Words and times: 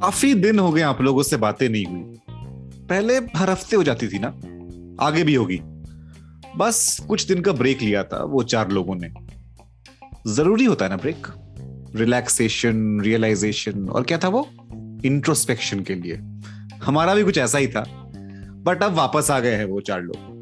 काफ़ी 0.00 0.34
दिन 0.34 0.58
हो 0.58 0.72
गए 0.72 0.82
आप 0.82 1.00
लोगों 1.00 1.22
से 1.22 1.36
बातें 1.36 1.68
नहीं 1.68 1.86
हुई। 1.86 2.18
पहले 2.88 3.16
हर 3.16 3.50
हफ़्ते 3.50 3.76
हो 3.76 3.82
जाती 3.82 4.08
थी 4.08 4.18
ना? 4.18 4.28
आगे 5.04 5.24
भी 5.24 5.34
होगी। 5.34 5.60
बस 6.56 7.00
कुछ 7.08 7.26
दिन 7.26 7.40
का 7.40 7.52
ब्रेक 7.52 7.82
लिया 7.82 8.04
था, 8.04 8.24
वो 8.24 8.42
चार 8.42 8.70
लोगों 8.70 8.94
ने। 8.94 9.10
ज़रूरी 10.26 10.64
होता 10.64 10.84
है 10.84 10.90
ना 10.90 10.96
ब्रेक? 10.96 11.26
रिलैक्सेशन, 11.96 13.00
रियलाइजेशन, 13.00 13.88
और 13.88 14.02
क्या 14.02 14.18
था 14.18 14.28
वो? 14.28 14.48
इंट्रोस्पेक्शन 15.04 15.80
के 15.80 15.94
लिए। 15.94 16.20
हमारा 16.84 17.14
भी 17.14 17.22
कुछ 17.22 17.38
ऐसा 17.38 17.58
ही 17.58 17.66
था। 17.66 17.84
बट 18.56 18.82
अब 18.82 18.92
वापस 18.92 19.30
आ 19.30 19.40
गए 19.40 19.54
हैं 19.54 19.64
वो 19.64 19.80
चार 19.80 20.02
लोग। 20.02 20.33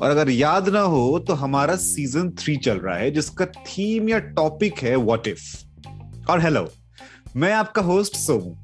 और 0.00 0.10
अगर 0.10 0.30
याद 0.30 0.68
ना 0.68 0.80
हो 0.80 1.18
तो 1.18 1.34
हमारा 1.34 1.74
सीज़न 1.76 2.30
थ्री 2.30 2.56
चल 2.56 2.78
रहा 2.78 2.96
है, 2.96 3.10
जिसका 3.10 3.46
थीम 3.46 4.08
या 4.08 4.18
टॉपिक 4.18 4.78
है 4.78 4.94
व्हाट 4.96 5.26
इफ़ 5.26 6.30
और 6.30 6.40
हेलो 6.40 6.66
मैं 7.36 7.52
आपका 7.52 7.82
होस्ट 7.82 8.16
सोमू 8.16 8.56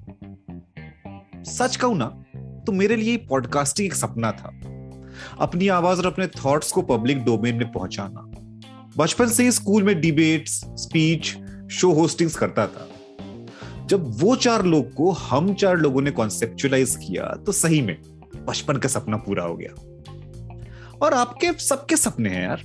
सच 1.44 1.76
कहूँ 1.76 1.96
ना 1.96 2.06
तो 2.66 2.72
मेरे 2.72 2.96
लिए 2.96 3.16
पॉडकास्टिंग 3.30 3.86
एक 3.86 3.94
सपना 3.94 4.30
था। 4.32 4.50
अपनी 5.40 5.68
आवाज़ 5.68 5.98
और 5.98 6.06
अपने 6.06 6.26
थॉट्स 6.36 6.72
को 6.72 6.82
पब्लिक 6.82 7.24
डोमेन 7.24 7.56
में 7.56 7.70
पहुंचाना। 7.72 8.30
बचपन 8.96 9.28
से 9.28 9.44
ही 9.44 9.50
स्कूल 9.50 9.82
में 9.82 10.00
डिबेट्स 10.00 10.60
स्पीच 10.82 11.34
शो 11.72 11.92
होस्टिंग्स 11.92 12.36
करता 12.36 12.66
था। 12.66 12.88
जब 13.86 14.04
वो 14.20 14.36
चार 14.36 14.64
लोग 14.64 14.92
को, 14.94 15.10
हम 15.10 15.52
चार 15.54 15.76
लोगों 15.76 16.02
ने 16.02 16.10
कॉन्सेप्चुलाइज 16.10 16.96
किया 16.96 17.34
तो 17.46 17.52
सही 17.52 17.80
में 17.82 17.96
बचपन 18.46 18.76
का 18.76 18.88
सपना 18.88 19.16
पूरा 19.16 19.44
हो 19.44 19.56
गया। 19.56 19.83
और 21.02 21.14
आपके 21.14 21.52
सबके 21.60 21.96
सपने 21.96 22.30
हैं 22.30 22.42
यार। 22.42 22.62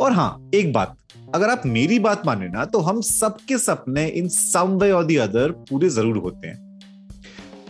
और 0.00 0.12
हाँ 0.12 0.50
एक 0.54 0.72
बात, 0.72 0.96
अगर 1.34 1.50
आप 1.50 1.62
मेरी 1.66 1.98
बात 1.98 2.26
माने 2.26 2.48
ना 2.48 2.64
तो 2.64 2.80
हम 2.80 3.00
सबके 3.00 3.58
सपने 3.58 4.06
इन 4.08 4.28
सम 4.28 4.78
और 4.84 5.04
दी 5.04 5.16
अदर 5.18 5.50
पूरे 5.70 5.88
ज़रूर 5.88 6.16
होते 6.18 6.48
हैं। 6.48 6.70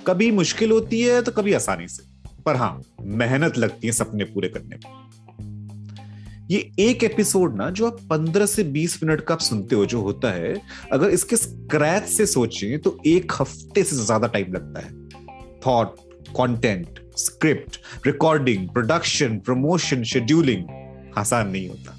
कभी 0.07 0.31
मुश्किल 0.31 0.71
होती 0.71 1.01
है 1.01 1.21
तो 1.23 1.33
कभी 1.33 1.53
आसानी 1.53 1.89
से, 1.89 2.03
पर 2.45 2.57
हाँ 2.57 2.81
मेहनत 3.03 3.59
लगती 3.59 3.87
है 3.87 3.93
सपने 3.93 4.25
पूरे 4.25 4.49
करने 4.49 4.77
में। 4.77 5.01
ये 6.51 6.59
एक 6.81 7.05
एपिसोड 7.05 7.57
ना, 7.57 7.69
जो 7.71 7.87
आप 7.87 7.99
15 8.11 8.47
से 8.47 8.65
20 8.65 9.03
मिनट 9.03 9.21
का 9.21 9.35
आप 9.35 9.41
सुनते 9.41 9.75
हो, 9.75 9.85
जो 9.87 10.01
होता 10.01 10.31
है, 10.31 10.55
अगर 10.93 11.11
इसके 11.11 11.37
स्क्रैच 11.37 12.09
से 12.09 12.27
सोचें 12.27 12.79
तो 12.79 12.97
एक 13.07 13.33
हफ़्ते 13.41 13.85
से 13.85 13.97
ज़्यादा 13.97 14.27
टाइम 14.27 14.53
लगता 14.53 14.81
है। 14.81 14.93
Thought 15.67 15.97
content 16.31 16.99
script 17.17 17.81
recording 18.07 18.69
production 18.69 19.39
promotion 19.39 20.03
scheduling 20.03 20.65
आसान 21.19 21.49
नहीं 21.49 21.69
होता। 21.69 21.97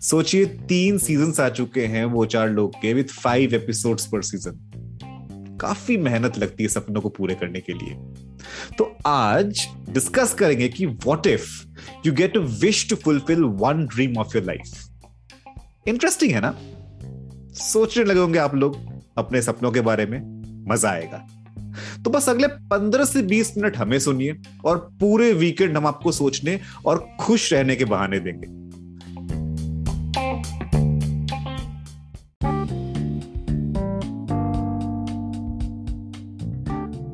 सोचिए, 0.00 0.44
तीन 0.44 0.98
सीज़न 0.98 1.42
आ 1.42 1.48
चुके 1.48 1.86
हैं 1.86 2.04
वो 2.04 2.24
चार 2.26 2.50
लोग 2.50 2.74
के 2.74 2.92
with 2.92 3.04
five 3.04 3.54
episodes 3.54 4.06
per 4.06 4.22
season 4.22 5.58
काफ़ी 5.60 5.96
मेहनत 5.96 6.38
लगती 6.38 6.62
है 6.62 6.68
सपनों 6.68 7.00
को 7.00 7.08
पूरे 7.08 7.34
करने 7.34 7.60
के 7.60 7.72
लिए। 7.72 7.94
तो 8.78 8.96
आज 9.06 9.68
डिस्कस 9.90 10.34
करेंगे 10.34 10.68
कि 10.68 10.86
what 10.86 11.26
if 11.26 11.48
you 12.06 12.12
get 12.12 12.36
a 12.36 12.40
wish 12.40 12.88
to 12.90 12.96
fulfil 12.96 13.42
one 13.42 13.86
dream 13.86 14.18
of 14.18 14.36
your 14.36 14.46
life 14.46 15.88
interesting 15.88 16.32
है 16.32 16.40
ना? 16.40 16.54
सोचने 17.54 18.04
लगे 18.04 18.20
होंगे 18.20 18.38
आप 18.38 18.54
लोग 18.54 18.76
अपने 19.18 19.42
सपनों 19.42 19.70
के 19.72 19.80
बारे 19.80 20.06
में, 20.06 20.20
मज़ा 20.70 20.90
आएगा। 20.90 21.26
तो 22.04 22.10
बस 22.10 22.28
अगले 22.28 22.46
15 22.46 23.04
से 23.04 23.22
20 23.22 23.56
मिनट 23.56 23.76
हमें 23.76 23.98
सुनिए 23.98 24.36
और 24.64 24.78
पूरे 25.00 25.32
वीकेंड 25.32 25.76
हम 25.76 25.86
आपको 25.86 26.12
सोचने 26.12 26.60
और 26.86 27.08
खुश 27.20 27.52
रहने 27.52 27.76
के 27.76 27.84
बहाने 27.84 28.20
देंगे। 28.20 28.64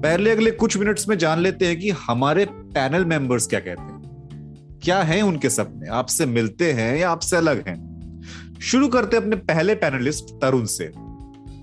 पहले 0.03 0.31
अगले 0.31 0.51
कुछ 0.51 0.77
मिनट्स 0.77 1.09
में 1.09 1.19
जान 1.19 1.39
लेते 1.39 1.67
हैं 1.67 1.81
कि 1.81 1.91
हमारे 1.91 2.45
पैनल 2.51 3.05
मेंबर्स 3.05 3.47
क्या 3.47 3.61
कहते 3.61 3.83
हैं। 3.83 4.01
क्या 4.83 5.03
है 5.03 5.23
उनके 5.23 5.51
सपने? 5.51 5.89
आपसे 5.89 6.27
मिलते 6.27 6.73
हैं 6.73 6.99
या 6.99 7.11
आपसे 7.11 7.37
अलग 7.37 7.69
हैं? 7.69 7.91
शुरू 8.61 8.89
करते 8.89 9.17
हैं 9.17 9.23
अपने 9.25 9.37
पहले 9.37 9.75
पैनलिस्ट 9.75 10.25
तरुण 10.25 10.65
से। 10.65 11.10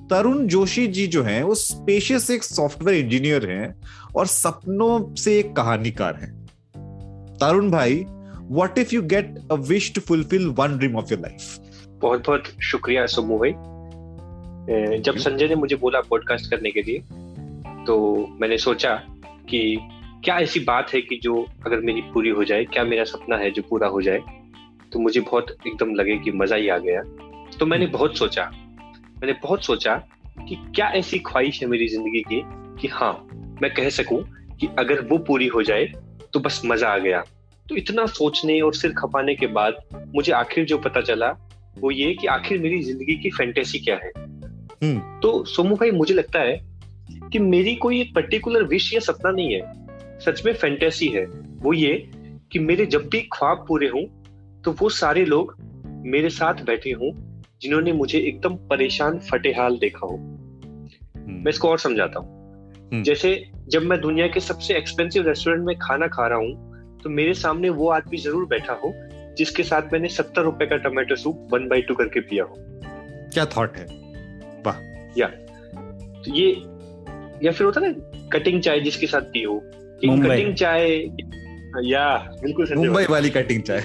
तरुण 0.09 0.45
जोशी 0.47 0.87
जी 0.87 1.07
जो 1.07 1.23
हैं 1.23 1.43
वो 1.43 1.55
स्पेशियस 1.55 2.29
एक 2.31 2.43
सॉफ्टवेयर 2.43 3.05
इंजीनियर 3.05 3.49
हैं 3.49 3.75
और 4.15 4.25
सपनों 4.25 5.15
से 5.15 5.39
एक 5.39 5.55
कहानीकार 5.55 6.15
हैं। 6.15 6.45
तरुण 7.41 7.71
भाई 7.71 8.03
what 8.41 8.77
if 8.77 8.95
you 8.95 9.01
get 9.01 9.35
a 9.51 9.55
wish 9.55 9.93
to 9.93 10.01
fulfil 10.01 10.47
one 10.49 10.77
dream 10.77 10.95
of 10.95 11.11
your 11.11 11.21
life 11.21 11.57
बहुत 12.01 12.25
बहुत 12.25 12.43
शुक्रिया 12.63 13.05
सोमू 13.05 13.37
भाई। 13.37 13.51
जब 14.99 15.17
संजय 15.17 15.47
ने 15.47 15.55
मुझे 15.55 15.75
बोला 15.75 16.01
पॉडकास्ट 16.01 16.49
करने 16.49 16.71
के 16.71 16.81
लिए 16.81 16.99
तो 17.85 18.27
मैंने 18.41 18.57
सोचा 18.57 18.95
कि 19.49 19.77
क्या 20.23 20.37
ऐसी 20.39 20.59
बात 20.59 20.93
है 20.93 21.01
कि 21.01 21.19
जो 21.23 21.45
अगर 21.65 21.79
मेरी 21.79 22.01
पूरी 22.01 22.29
हो 22.29 22.43
जाए 22.43 22.63
क्या 22.63 22.83
मेरा 22.83 23.03
सपना 23.03 23.37
है 23.37 23.51
जो 23.51 23.61
पूरा 23.61 23.87
हो 23.87 24.01
जाए 24.01 24.19
तो 24.93 24.99
मुझे 24.99 25.19
बहुत 25.19 25.55
एकदम 25.67 25.93
लगे 25.95 26.17
कि 26.17 26.31
मज़ा 26.31 26.55
ही 26.55 26.69
आ 26.69 26.77
गया। 26.77 27.01
तो 27.59 27.65
मैंने 27.65 27.85
हम्म। 27.85 27.93
बहुत 27.93 28.17
सोचा। 28.17 28.51
मैंने 29.17 29.33
बहुत 29.33 29.65
सोचा 29.65 29.95
कि 30.39 30.55
क्या 30.75 30.87
ऐसी 30.87 31.19
ख्वाहिश 31.19 31.61
है 31.61 31.67
मेरी 31.67 31.87
ज़िंदगी 31.87 32.21
की 32.21 32.41
कि 32.81 32.87
हाँ 32.87 33.13
मैं 33.61 33.73
कह 33.73 33.89
सकूँ 33.89 34.21
कि 34.59 34.67
अगर 34.79 35.01
वो 35.01 35.17
पूरी 35.17 35.47
हो 35.47 35.63
जाए 35.63 35.85
तो 36.33 36.39
बस 36.39 36.61
मज़ा 36.65 36.89
आ 36.89 36.97
गया। 36.97 37.23
तो 37.65 37.75
इतना 37.75 38.05
सोचने 38.05 38.59
और 38.61 38.73
सिर 38.73 38.93
खपाने 38.93 39.35
के 39.35 39.47
बाद 39.47 39.77
मुझे 40.15 40.31
आखिर 40.31 40.65
जो 40.65 40.77
पता 40.77 41.01
चला 41.01 41.29
वो 41.79 41.91
ये 41.91 42.13
कि 42.13 42.27
आखिर 42.27 42.59
मेरी 42.59 42.81
ज़िंदगी 42.83 43.15
की 43.15 43.29
फैंटेसी 43.29 43.79
क्या 43.79 43.95
है। 43.95 44.11
हम्म। 44.83 45.19
तो 45.19 45.43
सोमू 45.45 45.75
भाई 45.75 45.91
मुझे 45.91 46.13
लगता 46.13 46.39
है 46.39 46.59
कि 47.31 47.39
मेरी 47.39 47.75
कोई 47.75 48.01
एक 48.01 48.13
पर्टिकुलर 48.15 48.63
विश 48.63 48.93
या 48.93 48.99
सपना 48.99 49.31
नहीं 49.31 49.53
है। 49.53 50.19
सच 50.19 50.41
में 50.45 50.53
फैंटेसी 50.53 51.07
है। 51.07 51.25
वो 51.61 51.73
ये 51.73 51.93
कि 52.51 52.59
मेरे 52.59 52.85
जब 52.85 53.09
भी 53.09 53.21
ख्वाब 53.33 53.65
पूरे 53.67 53.87
हों 53.87 54.03
तो 54.61 54.71
वो 54.71 54.89
सारे 54.89 55.25
लोग 55.25 55.55
मेरे 56.05 56.29
साथ 56.29 56.63
बैठे 56.63 56.91
हों 56.91 57.11
जिन्होंने 57.61 57.93
मुझे 57.93 58.19
एकदम 58.19 58.55
परेशान 58.55 59.19
फटेहाल 59.19 59.77
देखा 59.77 60.05
हो। 60.07 60.15
हम्म। 60.15 61.35
मैं 61.35 61.49
इसको 61.49 61.69
और 61.69 61.79
समझाता 61.79 62.19
हूँ। 62.19 62.35
हम्म। 62.93 63.03
जैसे 63.03 63.45
जब 63.67 63.81
मैं 63.81 64.01
दुनिया 64.01 64.27
के 64.27 64.39
सबसे 64.39 64.77
एक्सपेंसिव 64.77 65.27
रेस्टोरेंट 65.27 65.65
में 65.65 65.75
खाना 65.79 66.07
खा 66.07 66.27
रहा 66.27 66.37
हूँ 66.37 66.99
तो 67.03 67.09
मेरे 67.09 67.33
सामने 67.33 67.69
वो 67.69 67.89
आदमी 67.89 68.17
ज़रूर 68.17 68.45
बैठा 68.45 68.73
हो 68.73 68.93
जिसके 69.37 69.63
साथ 69.63 69.81
मैंने 69.93 70.07
सत्तर 70.07 70.41
रुपए 70.41 70.65
का 70.65 70.77
tomato 70.77 71.15
soup 71.15 71.47
one 71.53 71.67
by 71.67 71.81
two 71.81 71.95
करके 71.95 72.19
पिया 72.19 72.43
हो। 72.43 72.55
क्या 73.33 73.45
थॉट 73.45 73.77
है? 73.77 73.85
वाह। 74.65 74.79
या। 75.17 75.27
तो 76.21 76.33
ये 76.35 76.51
या 77.43 77.51
फिर 77.51 77.65
होता 77.65 77.81
ना 77.83 77.91
कटिंग 78.33 78.61
चाय 78.61 78.79
जिसके 78.79 79.07
साथ 79.07 79.21
पी 79.21 79.43
हो 79.43 79.61
कटिंग 80.05 80.53
चाय 80.55 80.91
या 81.83 82.17
बिल्कुल 82.43 82.73
मुंबई 82.75 83.05
वाली 83.09 83.29
कटिंग 83.29 83.63
चाय 83.63 83.79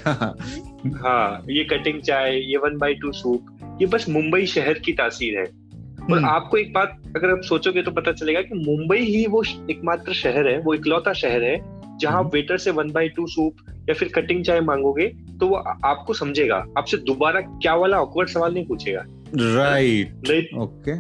हाँ 1.02 1.44
ये 1.50 1.64
कटिंग 1.64 2.00
चाय 2.02 2.36
ये 2.36 2.56
वन 2.56 2.78
बाई 2.78 2.94
टू 2.94 3.12
सूप 3.12 3.46
ये 3.80 3.86
बस 3.86 4.08
मुंबई 4.08 4.46
शहर 4.46 4.78
की 4.78 4.92
तासीर 4.92 5.38
है। 5.38 5.44
और 5.44 6.12
हम्म। 6.12 6.26
आपको 6.26 6.56
एक 6.56 6.72
बात 6.72 7.02
अगर 7.16 7.30
आप 7.30 7.40
सोचोगे 7.40 7.82
तो 7.82 7.90
पता 7.90 8.12
चलेगा 8.12 8.40
कि 8.42 8.54
मुंबई 8.56 8.98
ही 8.98 9.26
वो 9.26 9.42
एकमात्र 9.70 10.12
शहर 10.12 10.48
है 10.48 10.58
वो 10.60 10.74
इकलौता 10.74 11.12
शहर 11.12 11.42
है 11.42 11.56
जहाँ 11.98 12.22
वेटर 12.24 12.52
हम्म। 12.52 12.62
से 12.62 12.70
वन 12.70 12.90
बाई 12.90 13.08
टू 13.08 13.26
सूप 13.26 13.56
या 13.88 13.94
फिर 13.94 14.08
कटिंग 14.08 14.44
चाय 14.44 14.60
मांगोगे 14.60 15.06
तो 15.40 15.46
वो 15.48 15.56
आपको 15.84 16.14
समझेगा। 16.14 16.56
आपसे 16.78 16.96
दोबारा 16.96 17.40
क्या 17.40 17.74
वाला 17.74 18.00
ऑकवर्ड 18.00 18.28
सवाल 18.28 18.54
नहीं 18.54 18.66
पूछेगा। 18.66 19.04
राइट 19.36 20.54
ओके 20.58 20.98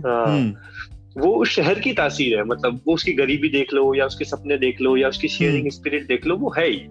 वो 1.20 1.34
उस 1.34 1.48
शहर 1.48 1.78
की 1.78 1.92
तासीर 1.92 2.36
है 2.36 2.44
मतलब 2.44 2.80
वो 2.86 2.94
उसकी 2.94 3.12
गरीबी 3.12 3.48
देख 3.48 3.72
लो 3.74 3.94
या 3.94 4.06
उसके 4.06 4.24
सपने 4.24 4.56
देख 4.58 4.80
लो 4.80 4.96
या 4.96 5.08
उसकी 5.08 5.28
शेयरिंग 5.28 5.70
स्पिरिट 5.70 6.00
हम्म। 6.00 6.08
देख 6.08 6.26
लो 6.26 6.36
वो 6.36 6.54
है 6.58 6.68
ही। 6.68 6.86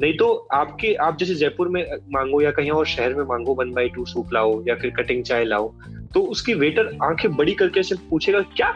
नहीं 0.00 0.16
तो 0.16 0.26
आपके 0.52 0.92
आप 1.02 1.16
जैसे 1.18 1.34
जयपुर 1.34 1.68
में 1.68 1.82
मांगो 2.12 2.40
या 2.40 2.50
कहीं 2.50 2.70
और 2.70 2.86
शहर 2.86 3.14
में 3.14 3.24
मांगो 3.24 3.54
वन 3.54 3.72
बाई 3.72 3.88
टू 3.88 4.04
सूप 4.04 4.32
लाओ 4.32 4.62
या 4.68 4.74
फिर 4.74 4.90
कटिंग 4.96 5.22
चाय 5.24 5.44
लाओ 5.44 5.68
तो 6.14 6.20
उसकी 6.26 6.54
वेटर 6.54 6.96
आँखें 7.02 7.30
बड़ी 7.36 7.54
करके 7.54 7.82
से 7.82 7.94
पूछेगा 8.10 8.40
क्या? 8.56 8.70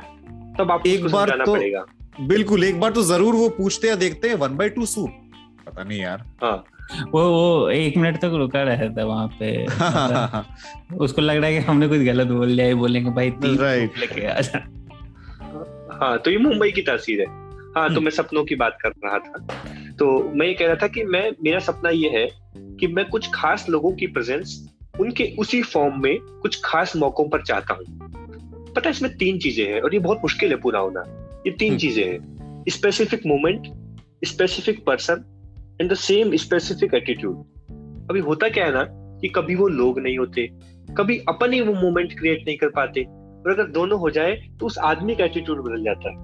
तब 0.58 0.70
आपको 0.70 0.88
एक 0.88 1.06
बार 1.06 1.30
तो 1.44 1.52
पड़ेगा। 1.54 1.84
बिल्कुल 2.20 2.64
एक 2.64 2.80
बार 2.80 2.92
तो 2.92 3.02
ज़रूर 3.02 3.34
वो 3.34 3.48
पूछते 3.48 3.88
या 3.88 3.94
देखते 3.94 4.28
हैं 4.28 4.34
वन 4.34 4.56
बाई 4.56 4.68
टू 4.68 4.86
सूप? 4.86 5.10
पता 5.66 5.84
नहीं 5.84 6.00
यार। 6.00 6.24
हाँ। 6.42 6.64
वो 7.12 7.22
वो 7.30 7.68
एक 7.70 7.96
मिनट 7.96 8.16
तक 8.16 8.32
रुका 8.34 8.62
रहता 8.62 8.88
था 8.96 9.04
वहाँ 9.06 9.26
पे। 9.40 9.50
मतलब 9.64 11.00
उसको 11.00 11.22
लग 11.22 11.36
रहा 11.36 11.46
है 11.46 11.52
कि 11.52 11.64
हमने 11.66 11.88
कुछ 11.88 12.00
गलत 12.00 12.26
बोल 12.28 12.48
लिया 12.48 12.74
बोलेंगे 12.74 13.10
भाई 13.10 13.30
तीन 13.42 13.58
राइट 13.58 13.98
लेके 13.98 14.26
आ 14.26 14.40
जा। 14.40 14.58
हाँ 16.02 16.18
तो 16.18 16.30
ये 16.30 16.38
मुंबई 16.38 16.70
की 16.70 16.82
तासीर 16.82 17.20
है। 17.20 17.26
हाँ 17.26 17.88
तो 17.88 17.94
हम्म। 17.94 18.04
मैं 18.04 18.10
सपनों 18.10 18.44
की 18.44 18.54
बात 18.54 18.78
कर 18.82 18.90
रहा 19.04 19.18
था। 19.18 19.46
तो 20.02 20.30
मैं 20.34 20.46
ये 20.46 20.54
कह 20.54 20.66
रहा 20.66 20.74
था 20.74 20.86
कि 20.88 21.04
मैं 21.04 21.30
मेरा 21.42 21.58
सपना 21.58 21.90
ये 21.90 22.08
है 22.08 22.28
कि 22.56 22.86
मैं 22.86 23.08
कुछ 23.08 23.30
खास 23.34 23.66
लोगों 23.68 23.92
की 23.92 24.06
प्रेजेंस 24.06 24.70
उनके 25.00 25.36
उसी 25.38 25.62
फॉर्म 25.62 26.02
में 26.02 26.18
कुछ 26.20 26.60
खास 26.64 26.96
मौकों 26.96 27.28
पर 27.28 27.42
चाहता 27.42 27.74
हूँ। 27.74 27.84
पता 28.72 28.82
है 28.84 28.90
इसमें 28.90 29.16
तीन 29.16 29.38
चीज़ें 29.38 29.66
हैं 29.66 29.80
और 29.80 29.94
ये 29.94 30.00
बहुत 30.00 30.18
मुश्किल 30.18 30.50
है 30.50 30.56
पूरा 30.56 30.80
होना। 30.80 31.00
ये 31.46 31.50
तीन 31.50 31.68
हम्म। 31.68 31.78
चीज़ें 31.78 32.04
हैं। 32.04 32.64
Specific 32.68 33.26
moment 33.26 33.62
specific 34.24 34.84
person 34.84 35.24
and 35.80 35.90
the 35.90 35.94
same 35.94 36.36
specific 36.36 36.94
attitude 36.94 37.36
अभी 38.10 38.20
होता 38.20 38.48
क्या 38.48 38.64
है 38.64 38.72
ना 38.72 38.84
कि 38.90 39.28
कभी 39.28 39.54
वो 39.54 39.68
लोग 39.68 40.00
नहीं 40.00 40.18
होते 40.18 40.46
कभी 40.98 41.18
अपन 41.18 41.52
ही 41.52 41.60
वो 41.60 41.74
मोमेंट 41.74 42.18
क्रिएट 42.18 42.44
नहीं 42.46 42.56
कर 42.56 42.68
पाते 42.68 43.02
और 43.02 43.50
अगर 43.50 43.70
दोनों 43.70 44.00
हो 44.00 44.10
जाए 44.10 44.32
तो 44.60 44.66
उस 44.66 44.78
आदमी 44.78 45.14
का 45.14 45.24
एटीट्यूड 45.24 45.58
बदल 45.58 45.84
जाता 45.84 46.10
है। 46.10 46.16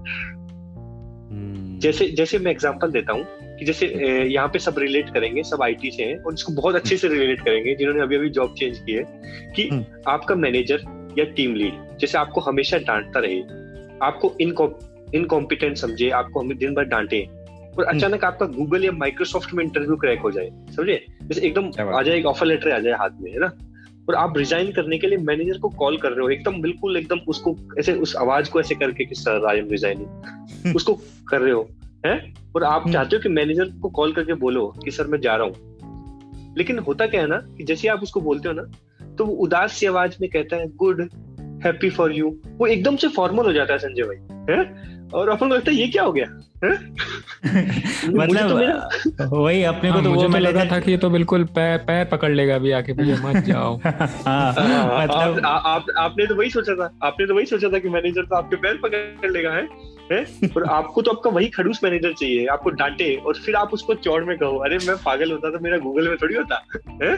हम्म। 1.31 1.79
जैसे 1.79 2.09
जैसे 2.09 2.39
मैं 2.39 2.51
एग्जांपल 2.51 2.91
देता 2.91 3.13
हूँ 3.13 3.48
कि 3.59 3.65
जैसे 3.65 3.87
यहाँ 4.25 4.47
पे 4.47 4.59
सब 4.59 4.79
रिलेट 4.79 5.09
करेंगे 5.09 5.43
सब 5.43 5.63
आईटी 5.63 5.91
से 5.91 6.03
हैं 6.03 6.17
और 6.17 6.33
इसको 6.33 6.53
बहुत 6.53 6.75
अच्छे 6.75 6.97
से 6.97 7.07
रिलेट 7.07 7.41
करेंगे 7.41 7.75
जिन्होंने 7.75 8.01
अभी 8.01 8.15
अभी 8.15 8.29
जॉब 8.29 8.53
चेंज 8.59 8.77
की 8.79 8.91
है 8.91 9.03
कि 9.55 9.67
हम्म। 9.69 10.01
आपका 10.07 10.35
मैनेजर 10.35 10.83
या 11.17 11.25
टीम 11.33 11.55
लीड 11.55 11.97
जैसे 11.99 12.17
आपको 12.17 12.41
हमेशा 12.41 12.77
डांटता 12.87 13.19
रहे 13.19 13.41
आपको 14.01 14.35
इनकॉम्पिटेंट 14.39 15.77
समझे 15.77 16.09
आपको 16.13 16.39
हमें 16.39 16.57
दिन 16.57 16.73
भर 16.75 16.83
डांटे 16.87 17.21
और 17.21 17.85
हम्म। 17.85 17.97
अचानक 17.97 18.23
आपका 18.23 18.45
गूगल 18.47 18.85
या 18.85 18.91
माइक्रोसॉफ्ट 18.91 19.53
में 19.53 19.63
इंटरव्यू 19.63 19.95
क्रैक 19.95 20.19
हो 20.19 20.31
जाए 20.31 20.49
समझे? 20.75 21.05
जैसे 21.23 21.47
एकदम 21.47 21.71
आ 21.89 22.01
जाए 22.01 22.17
एक 22.17 22.25
ऑफ़र 22.25 22.47
लेटर 22.47 22.71
आ 22.71 22.79
जाए 22.79 22.93
हाथ 22.93 23.21
में 23.21 23.31
है 23.31 23.39
ना? 23.39 23.51
और 24.09 24.15
आप 24.15 24.37
रिजाइन 24.37 24.71
करने 24.71 24.97
के 24.97 25.07
लिए 25.07 25.17
मैनेजर 25.17 25.57
को 25.57 25.69
कॉल 25.79 25.97
कर 25.97 26.11
रहे 26.11 26.21
हो 26.21 26.29
एकदम 26.29 26.61
बिल्कुल 26.61 26.97
एकदम 26.97 27.19
उसको 27.27 27.55
ऐसे 27.79 27.93
उस 27.97 28.15
आवाज़ 28.15 28.49
को 28.49 28.59
ऐसे 28.59 28.75
करके 28.75 29.05
कि 29.05 29.15
सर 29.15 29.45
आई 29.45 29.57
एम 29.57 29.69
रिजाइनिंग 29.71 30.75
उसको 30.75 30.93
कर 31.29 31.41
रहे 31.41 31.51
हो 31.51 31.67
हैं? 32.05 32.33
और 32.55 32.63
आप 32.63 32.81
हम्म। 32.81 32.93
चाहते 32.93 33.15
हो 33.15 33.21
कि 33.21 33.29
मैनेजर 33.29 33.65
को 33.81 33.89
कॉल 33.89 34.13
करके 34.13 34.33
बोलो 34.33 34.67
कि 34.85 34.91
सर 34.91 35.07
मैं 35.07 35.19
जा 35.19 35.35
रहा 35.35 35.47
हूँ। 35.47 36.55
लेकिन 36.57 36.79
होता 36.79 37.07
क्या 37.07 37.21
है 37.21 37.27
ना 37.27 37.37
कि 37.37 37.63
जैसे 37.63 37.87
आप 37.87 38.03
उसको 38.03 38.21
बोलते 38.21 38.49
हो 38.49 38.55
ना 38.55 38.63
तो 39.17 39.25
वो 39.25 39.33
उदास 39.33 39.73
सी 39.73 39.85
आवाज़ 39.85 40.15
में 40.21 40.29
कहता 40.29 40.55
है 40.55 40.67
गुड 40.75 41.01
हैप्पी 41.65 41.89
फॉर 41.89 42.11
यू 42.11 42.35
वो 42.57 42.67
एकदम 42.67 42.95
से 42.95 43.07
फॉर्मल 43.07 43.45
हो 43.45 43.53
जाता 43.53 43.73
है 43.73 43.79
संजय 43.79 44.03
भाई 44.03 44.55
है? 44.55 44.89
और 45.13 45.29
अपन 45.29 45.49
को 45.49 45.55
लगता 45.55 45.71
है 45.71 45.77
ये 45.77 45.87
क्या 45.87 46.03
हो 46.03 46.11
गया? 46.11 46.25
है? 46.65 46.69
मुझे 48.09 48.39
तो 48.39 48.55
मतलब 48.55 49.29
वही 49.33 49.63
अपने 49.63 49.89
को 49.89 49.95
हाँ, 49.95 50.03
तो 50.03 50.11
वो 50.13 50.23
तो 50.23 50.37
लगा 50.37 50.65
था 50.65 50.79
कि 50.79 50.91
ये 50.91 50.97
तो 50.97 51.09
बिल्कुल 51.09 51.43
पैर 51.43 51.77
पैर 51.77 52.05
पकड़ 52.05 52.31
लेगा 52.31 52.55
अभी 52.55 52.71
आके 52.71 52.93
भैया 52.93 53.15
मत 53.21 53.43
जाओ। 53.45 53.75
हाँ 53.77 54.53
हाँ, 54.53 55.03
मतलब 55.03 55.45
आपने 55.97 56.25
तो 56.25 56.35
वही 56.35 56.49
सोचा 56.49 56.75
था 56.75 56.91
आपने 57.03 57.27
तो 57.27 57.35
वही 57.35 57.45
सोचा 57.45 57.69
था 57.69 57.79
कि 57.79 57.89
मैनेजर 57.89 58.25
तो 58.25 58.35
आपके 58.35 58.55
पैर 58.55 58.79
पकड़ 58.83 59.31
लेगा 59.31 59.51
है? 59.51 59.67
हैं? 60.11 60.49
और 60.57 60.63
आपको 60.63 61.01
तो 61.01 61.11
आपका 61.11 61.29
वही 61.29 61.47
खड़ूस 61.47 61.79
मैनेजर 61.83 62.13
चाहिए 62.13 62.45
आपको 62.45 62.69
डांटे 62.69 63.15
और 63.15 63.33
फिर 63.35 63.55
आप 63.55 63.73
उसको 63.73 63.93
चौड़ 63.93 64.23
में 64.23 64.37
कहो 64.37 64.57
अरे 64.57 64.77
मैं 64.77 64.95
पागल 64.95 65.31
होता 65.31 65.49
तो 65.49 65.59
मेरा 65.59 65.77
गूगल 65.77 66.07
में 66.07 66.17
थोड़ी 66.17 66.35
होता। 66.35 66.65
हैं? 67.03 67.17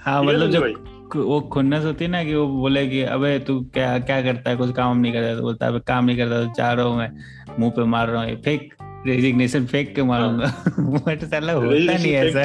हाँ 0.00 0.22
मतलब 0.24 0.50
जब 0.50 0.74
वो 1.16 1.40
खुन्नस 1.40 1.84
होती 1.84 2.04
है 2.04 2.10
ना 2.10 2.24
कि 2.24 2.34
वो 2.34 2.46
बोले 2.46 2.86
कि 2.86 3.02
अबे 3.02 3.38
तू 3.38 3.60
क्या 3.60 3.98
क्या 3.98 4.22
करता 4.22 4.50
है? 4.50 4.56
कुछ 4.56 4.74
काम 4.74 4.98
नहीं 4.98 5.12
करता 5.12 5.34
तो 5.36 5.42
बोलता 5.42 5.66
है 5.66 5.80
काम 5.80 6.04
नहीं 6.04 6.16
करता 6.16 6.44
तो 6.44 6.52
जा 6.56 6.72
रहा 6.72 6.86
हूँ 6.86 6.98
मैं 6.98 7.10
मुँह 7.58 7.70
पे 7.70 7.84
मार 7.84 8.08
रहा 8.08 8.24
हूँ। 8.24 8.36
फेक 8.36 8.74
रेजिग्नेशन 9.06 9.66
फेक 9.66 9.94
के 9.94 10.02
मारूँगा? 10.02 10.64
बट 10.78 11.24
साला 11.24 11.52
होता 11.52 11.92
नहीं 11.92 12.12
ऐसा। 12.12 12.44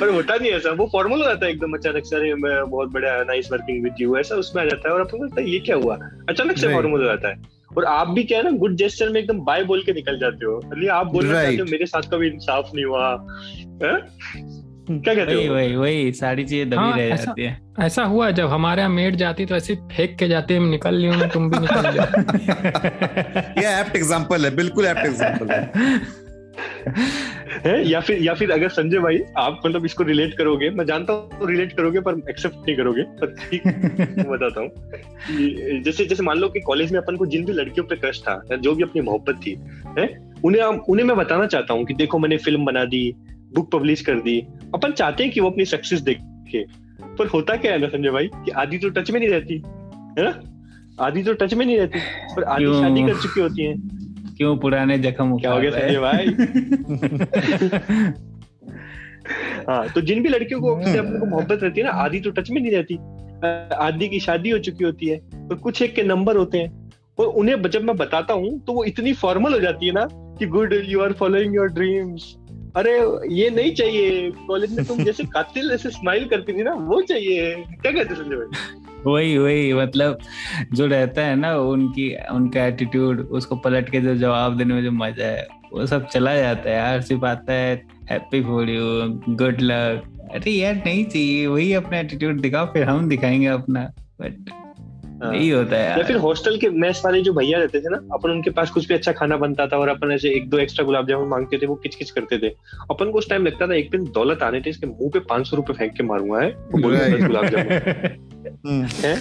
पर 0.00 0.08
होता 0.14 0.34
नहीं 0.36 0.50
ऐसा। 0.50 0.70
वो 0.70 0.88
फॉर्मल 0.92 1.18
हो 1.18 1.24
जाता 1.24 1.46
है 1.46 1.52
एकदम 1.52 1.72
अचानक 1.72 2.02
से 2.04 2.34
मैं 2.34 2.70
बहुत 2.70 2.88
बड़ा 2.92 3.24
नाइस 3.24 3.52
वर्किंग 3.52 3.84
विद 3.84 3.94
यू 4.00 4.16
ऐसा 4.16 4.34
उसमें 4.34 4.62
आ 4.62 4.66
जाता 4.66 4.88
है 4.88 4.94
और 4.94 5.00
अपन 5.00 5.18
को 5.18 5.24
लगता 5.24 5.40
है 5.40 5.50
ये 5.50 5.58
क्या 5.58 5.76
हुआ? 5.76 5.98
अचानक 6.28 6.56
से 6.56 6.72
फॉर्मल 6.72 6.98
हो 6.98 7.04
जाता 7.04 7.28
है। 7.28 7.53
और 7.76 7.84
आप 7.84 8.08
भी 8.08 8.24
क्या 8.24 8.38
है 8.38 8.44
ना 8.44 8.50
गुड 8.50 8.76
जेस्टर 8.76 9.08
में 9.08 9.20
एकदम 9.20 9.38
बाय 9.38 9.64
बोल 9.64 9.82
के 9.82 9.92
निकल 9.92 10.18
जाते 10.18 10.46
हो। 10.46 10.56
अरे 10.56 10.88
आप 10.88 11.06
बोल 11.06 11.22
Right. 11.22 11.34
चाहते 11.42 11.56
हो 11.56 11.64
मेरे 11.64 11.86
साथ 11.86 12.02
कभी 12.02 12.26
इंसाफ 12.26 12.70
नहीं 12.74 12.84
हुआ। 12.84 13.26
हैं? 13.82 14.00
क्या 14.90 15.14
कहते 15.14 15.34
वही 15.34 15.46
हो? 15.46 15.54
वही 15.54 15.76
वही 15.76 16.12
सारी 16.12 16.44
चीज़ें 16.44 16.68
दबी 16.68 16.76
हाँ, 16.76 16.96
रह 16.96 17.02
ऐसा- 17.02 17.26
जाती 17.26 17.42
है। 17.42 17.60
ऐसा 17.80 18.04
हुआ 18.04 18.30
जब 18.30 18.46
हमारे 18.46 18.82
यहाँ 18.82 18.92
मेड 18.94 19.16
जाती 19.16 19.46
तो 19.46 19.56
ऐसे 19.56 19.74
फेंक 19.74 20.18
के 20.18 20.28
जाते 20.28 20.56
हम 20.56 20.68
निकल 20.68 20.94
लियो 20.94 21.12
मैं 21.12 21.28
तुम 21.28 21.50
भी 21.50 21.58
निकल 21.58 21.82
जाओ। 21.82 22.06
ये 23.62 23.80
एप्ट 23.80 23.96
एग्जांपल 23.96 24.44
है 24.44 24.56
बिल्कुल 24.56 24.86
एप्ट 24.86 25.06
एग्जांपल 25.06 25.50
है। 25.50 25.70
है? 27.64 27.88
या 27.88 28.00
फिर 28.00 28.22
या 28.22 28.34
फिर 28.34 28.50
अगर 28.50 28.68
संजय 28.68 28.98
भाई 28.98 29.18
आप 29.38 29.60
मतलब 29.66 29.84
इसको 29.84 30.04
रिलेट 30.04 30.36
करोगे 30.38 30.70
मैं 30.70 30.84
जानता 30.86 31.12
हूँ 31.12 31.48
रिलेट 31.48 31.72
करोगे 31.72 32.00
पर 32.00 32.20
एक्सेप्ट 32.30 32.56
नहीं 32.56 32.76
करोगे 32.76 33.02
पर 33.20 33.34
ठीक 33.40 33.66
बताता 33.66 34.60
हूँ। 34.60 35.82
जैसे 35.82 36.04
जैसे 36.04 36.22
मान 36.22 36.38
लो 36.38 36.48
कि 36.48 36.60
कॉलेज 36.60 36.92
में 36.92 36.98
अपन 37.00 37.16
को 37.16 37.26
जिन 37.26 37.44
भी 37.44 37.52
लड़कियों 37.52 37.86
पे 37.86 37.96
क्रश 37.96 38.20
था 38.20 38.40
जो 38.56 38.74
भी 38.74 38.82
अपनी 38.82 39.02
मोहब्बत 39.02 39.40
थी 39.46 39.58
है? 39.98 40.08
उन्हें 40.44 40.62
उन्हें 40.62 41.06
मैं 41.06 41.16
बताना 41.16 41.46
चाहता 41.46 41.74
हूँ 41.74 41.84
कि 41.84 41.94
देखो 41.94 42.18
मैंने 42.18 42.36
फ़िल्म 42.38 42.64
बना 42.64 42.84
दी 42.84 43.14
बुक 43.54 43.70
पब्लिश 43.70 44.00
कर 44.00 44.20
दी। 44.20 44.38
अपन 44.74 44.92
चाहते 44.92 45.24
हैं 45.24 45.32
कि 45.32 45.40
वो 45.40 45.50
अपनी 45.50 45.64
सक्सेस 45.64 46.00
देखे। 46.00 46.64
पर 47.18 47.26
होता 47.26 47.56
क्या 47.56 47.72
है 47.72 47.78
ना 47.78 47.88
संजय 47.88 48.10
भाई 48.10 48.26
कि 48.34 48.50
आधी 48.50 48.78
तो 48.78 48.88
टच 48.90 49.10
में 49.10 49.20
नहीं 49.20 49.30
रहती 49.30 49.54
है 50.18 50.24
ना? 50.24 50.40
आधी 51.00 51.22
तो 51.22 51.32
टच 51.34 51.54
में 51.54 51.64
नहीं 51.66 51.78
रहती 51.78 51.98
पर 52.36 52.42
आधी 52.44 52.64
क्यों? 52.64 52.80
शादी 52.82 53.02
कर 53.02 53.20
चुकी 53.22 53.40
होती 53.40 53.64
हैं। 53.64 53.74
क्यों 54.36 54.56
पुराने 54.56 54.98
जख्म 54.98 55.38
क्या 55.38 55.52
हो 55.52 55.60
गया 55.60 55.70
संजय 55.70 55.98
है? 56.06 56.26
हाँ 59.68 59.88
तो 59.88 60.00
जिन 60.00 60.22
भी 60.22 60.28
लड़कियों 60.28 60.60
को 60.60 60.84
से 60.84 60.98
अपने 60.98 61.18
को 61.18 61.26
मोहब्बत 61.26 61.62
रहती 61.62 61.80
है 61.80 61.86
ना 61.86 61.92
आधी 61.92 62.20
तो 62.20 62.30
टच 62.30 62.50
में 62.50 62.60
नहीं 62.62 62.72
रहती। 62.72 62.94
आधी 63.76 64.08
की 64.08 64.20
शादी 64.20 64.50
हो 64.50 64.58
चुकी 64.58 64.84
होती 64.84 65.06
है 65.06 65.18
और 65.18 65.54
कुछ 65.54 65.82
एक 65.82 65.94
के 65.94 66.02
नंबर 66.02 66.36
होते 66.36 66.58
हैं। 66.58 66.90
और 67.18 67.26
उन्हें 67.26 67.62
जब 67.62 67.84
मैं 67.84 67.96
बताता 67.96 68.34
हूँ 68.34 68.60
तो 68.60 68.72
वो 68.72 68.84
इतनी 68.84 69.12
फॉर्मल 69.12 69.52
हो 69.52 69.60
जाती 69.60 69.86
है 69.86 69.92
ना 69.92 70.08
कि 70.38 70.46
good 70.46 70.72
you 70.84 71.00
are 71.00 71.12
following 71.12 71.54
your 71.54 71.68
dreams 71.68 72.36
अरे 72.76 72.92
ये 73.34 73.50
नहीं 73.50 73.74
चाहिए। 73.74 74.30
कॉलेज 74.30 74.76
में 74.76 74.84
तुम 74.84 75.04
जैसे 75.04 75.24
कातिल 75.34 75.70
ऐसे 75.70 75.90
स्माइल 75.90 76.24
करती 76.24 76.52
थी 76.52 76.62
ना 76.62 76.72
वो 76.74 77.00
चाहिए। 77.02 77.54
क्या 77.54 77.92
कहते 77.92 78.14
संजय 78.14 78.36
भाई? 78.36 78.83
वही 79.06 79.38
वही 79.38 79.72
मतलब 79.72 80.18
जो 80.72 80.86
रहता 80.86 81.22
है 81.22 81.36
ना 81.36 81.56
उनकी, 81.56 82.16
उनका 82.32 82.64
एटीट्यूड 82.66 83.20
उसको 83.20 83.56
पलट 83.56 83.90
के 83.90 84.00
जो 84.00 84.14
जवाब 84.14 84.56
देने 84.56 84.74
में 84.74 84.82
जो 84.82 84.90
मज़ा 84.90 85.26
है, 85.26 85.46
वो 85.72 85.86
सब 85.86 86.06
चला 86.06 86.34
जाता 86.36 86.70
है 86.70 86.76
यार 86.76 87.00
सिर्फ़ 87.00 87.24
आता 87.24 87.52
है 87.52 87.82
happy 88.10 88.42
for 88.42 88.70
you 88.70 88.84
good 89.28 89.60
luck 89.60 90.10
अरे 90.34 90.50
यार, 90.50 90.74
नहीं 90.74 91.04
चाहिए, 91.04 91.46
वही 91.46 91.72
अपना 91.72 91.98
एटीट्यूड 91.98 92.40
दिखाओ, 92.40 92.66
फिर 92.66 92.84
हम 92.84 93.08
दिखाएँगे 93.08 93.46
अपना 93.46 93.92
बट। 94.20 94.63
यही 95.22 95.50
होता 95.50 95.76
है 95.76 95.98
या 95.98 96.04
फिर 96.04 96.16
हॉस्टल 96.16 96.56
के 96.56 96.68
मेस 96.68 97.02
वाले 97.04 97.20
जो 97.20 97.32
भैया 97.32 97.58
रहते 97.58 97.80
थे 97.80 97.88
ना 97.88 97.96
अपन 97.96 98.30
उनके 98.30 98.50
पास 98.50 98.70
कुछ 98.70 98.88
भी 98.88 98.94
अच्छा 98.94 99.12
खाना 99.12 99.36
बनता 99.36 99.66
था 99.66 99.76
और 99.76 99.88
अपन 99.88 100.12
ऐसे 100.12 100.28
एक 100.28 100.50
दो 100.50 100.58
एक्स्ट्रा 100.58 100.84
गुलाब 100.84 101.08
जामुन 101.08 101.28
मांगते 101.28 101.58
थे 101.58 101.66
वो 101.66 101.74
किच 101.74 101.94
किच 101.94 102.10
करते 102.10 102.38
थे। 102.38 102.48
अपन 102.90 103.10
को 103.10 103.18
उस 103.18 103.28
टाइम 103.28 103.46
लगता 103.46 103.66
था 103.66 103.74
एक 103.74 103.90
दिन 103.90 104.04
दौलत 104.04 104.42
आने 104.42 104.60
थे 104.60 104.70
इसके 104.70 104.86
मुँह 104.86 105.10
पे 105.14 105.18
पाँच 105.18 105.46
सौ 105.46 105.56
रुपए 105.56 105.72
फेंक 105.72 105.92
के 105.92 106.02
मारूँगा 106.02 106.40
है? 106.40 106.50
गुलाब 107.26 107.46
जामुन। 107.46 108.20
हम्म, 108.66 108.84
है? 108.84 109.20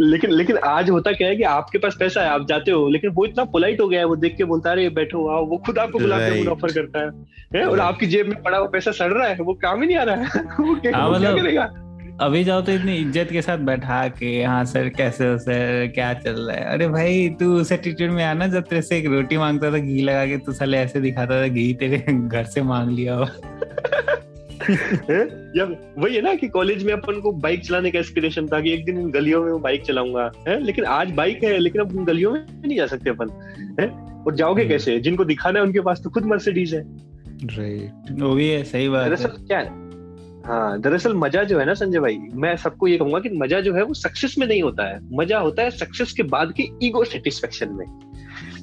लेकिन 0.00 0.30
लेकिन 0.30 0.56
आज 0.56 0.90
होता 0.90 1.12
क्या 1.12 1.28
है 1.28 1.36
कि 1.36 1.42
आपके 1.42 1.78
पास 1.78 1.96
पैसा 2.00 2.22
है 2.22 2.28
आप 2.28 2.46
जाते 2.48 2.70
हो 2.70 2.88
लेकिन 2.88 3.10
वो 3.10 3.24
इतना 3.26 3.44
पोलाइट 3.44 3.80
हो 3.80 3.88
गया 3.88 4.00
है 4.00 4.06
वो 4.06 4.16
देख 4.16 4.36
के 4.36 4.44
बोलता 4.44 4.70
है 4.70 4.88
बैठो 4.88 5.28
आओ। 5.28 5.46
वो 5.46 5.56
खुद 5.56 5.78
आपको 5.78 5.98
गुलाब 5.98 6.20
जामुन 6.20 6.48
ऑफ़र 6.48 6.72
करता 6.72 7.00
है, 7.00 7.10
है? 7.56 7.68
और 7.68 7.80
आपकी 7.80 8.06
जेब 8.06 8.26
में 8.28 8.42
पड़ा 8.42 8.58
हुआ 8.58 8.66
पैसा 8.66 8.90
सड़ 8.90 9.12
रहा 9.12 9.28
है 9.28 9.36
वो 9.40 9.54
काम 9.54 9.80
ही 9.80 9.86
नहीं 9.86 9.96
आ 9.96 10.02
रहा 10.02 10.16
है। 10.16 10.22
वो 10.60 10.74
क्या 10.74 10.96
हाँ, 10.96 11.10
मतलब- 11.10 11.40
करेगा? 11.40 11.81
अभी 12.22 12.44
जाओ 12.44 12.62
तो 12.62 12.72
इतनी 12.72 12.96
इज़्ज़त 12.96 13.28
के 13.32 13.42
साथ 13.42 13.58
बैठा 13.58 14.08
के 14.08 14.44
हाँ 14.44 14.64
सर 14.64 14.88
कैसे 14.88 15.28
हो 15.28 15.38
सर? 15.38 15.92
क्या 15.94 16.14
चल 16.14 16.40
रहा 16.40 16.56
है? 16.56 16.64
अरे 16.64 16.88
भाई 16.88 17.28
तू 17.28 17.54
उस 17.54 17.72
एटीट्यूड 17.72 18.10
में 18.10 18.24
आना 18.24 18.46
जब 18.46 18.62
तेरे 18.62 18.82
से 18.82 18.98
एक 18.98 19.06
रोटी 19.06 19.36
माँगता 19.36 19.72
था 19.72 19.78
घी 19.78 20.02
लगा 20.02 20.26
के 20.26 20.36
तू 20.38 20.52
साले 20.52 20.78
ऐसे 20.78 21.00
दिखाता 21.00 21.42
था 21.42 21.48
घी 21.48 21.74
तेरे 21.74 21.98
घर 22.12 22.44
से 22.44 22.62
मांग 22.62 22.90
लिया 22.90 23.14
हो। 23.14 23.24
है? 25.10 25.50
या 25.56 25.64
वही 25.98 26.16
है 26.16 26.22
ना 26.22 26.34
कि 26.34 26.48
कॉलेज 26.48 26.84
में 26.84 26.92
अपन 26.92 27.20
को 27.20 27.32
बाइक 27.32 27.64
चलाने 27.64 27.90
का 27.90 27.98
एस्पिरेशन 27.98 28.46
था 28.46 28.60
कि 28.60 28.72
एक 28.72 28.84
दिन 28.84 29.00
इन 29.00 29.10
गलियों 29.10 29.44
में 29.44 29.62
बाइक 29.62 29.82
चलाऊँगा 29.82 30.32
है? 30.48 30.62
लेकिन 30.64 30.84
आज 30.84 31.10
बाइक 31.10 31.44
है 31.44 31.58
लेकिन 31.58 31.82
अब 31.82 31.96
उन 31.96 32.04
गलियों 32.04 32.32
में 32.32 32.46
नहीं 32.66 32.76
जा 32.76 32.86
सकते 32.86 33.10
अपन 33.10 33.30
है? 33.80 33.88
और 34.26 34.34
जाओगे 34.34 34.62
हम्म। 34.62 34.72
कैसे? 34.72 35.00
जिनको 35.00 35.24
दिखाना 35.24 35.58
है 35.58 35.64
उनके 35.64 35.80
पास 35.80 36.00
तो 36.04 36.10
खुद 36.10 36.24
मर्सिडीज 36.24 36.74
है। 36.74 37.12
Right. 37.42 38.20
वो 38.22 38.34
भी 38.34 38.48
है 38.48 38.64
सही 38.64 38.88
बात 38.88 39.20
है। 39.20 39.28
क्या 39.28 39.58
है? 39.58 39.91
हाँ 40.46 40.80
दरअसल 40.80 41.14
मज़ा 41.14 41.42
जो 41.44 41.58
है 41.58 41.64
ना 41.64 41.74
संजय 41.74 42.00
भाई 42.00 42.16
मैं 42.34 42.56
सबको 42.56 42.86
ये 42.88 42.96
कहूँगा 42.98 43.18
कि 43.20 43.28
मज़ा 43.38 43.60
जो 43.60 43.74
है 43.74 43.82
वो 43.82 43.94
सक्सेस 43.94 44.34
में 44.38 44.46
नहीं 44.46 44.62
होता 44.62 44.88
है। 44.88 44.98
मज़ा 45.12 45.38
होता 45.38 45.62
है 45.62 45.70
सक्सेस 45.70 46.12
के 46.12 46.22
बाद 46.28 46.52
की 46.52 46.70
ईगो 46.82 47.04
सेटिस्फेक्शन 47.04 47.72
में। 47.72 47.86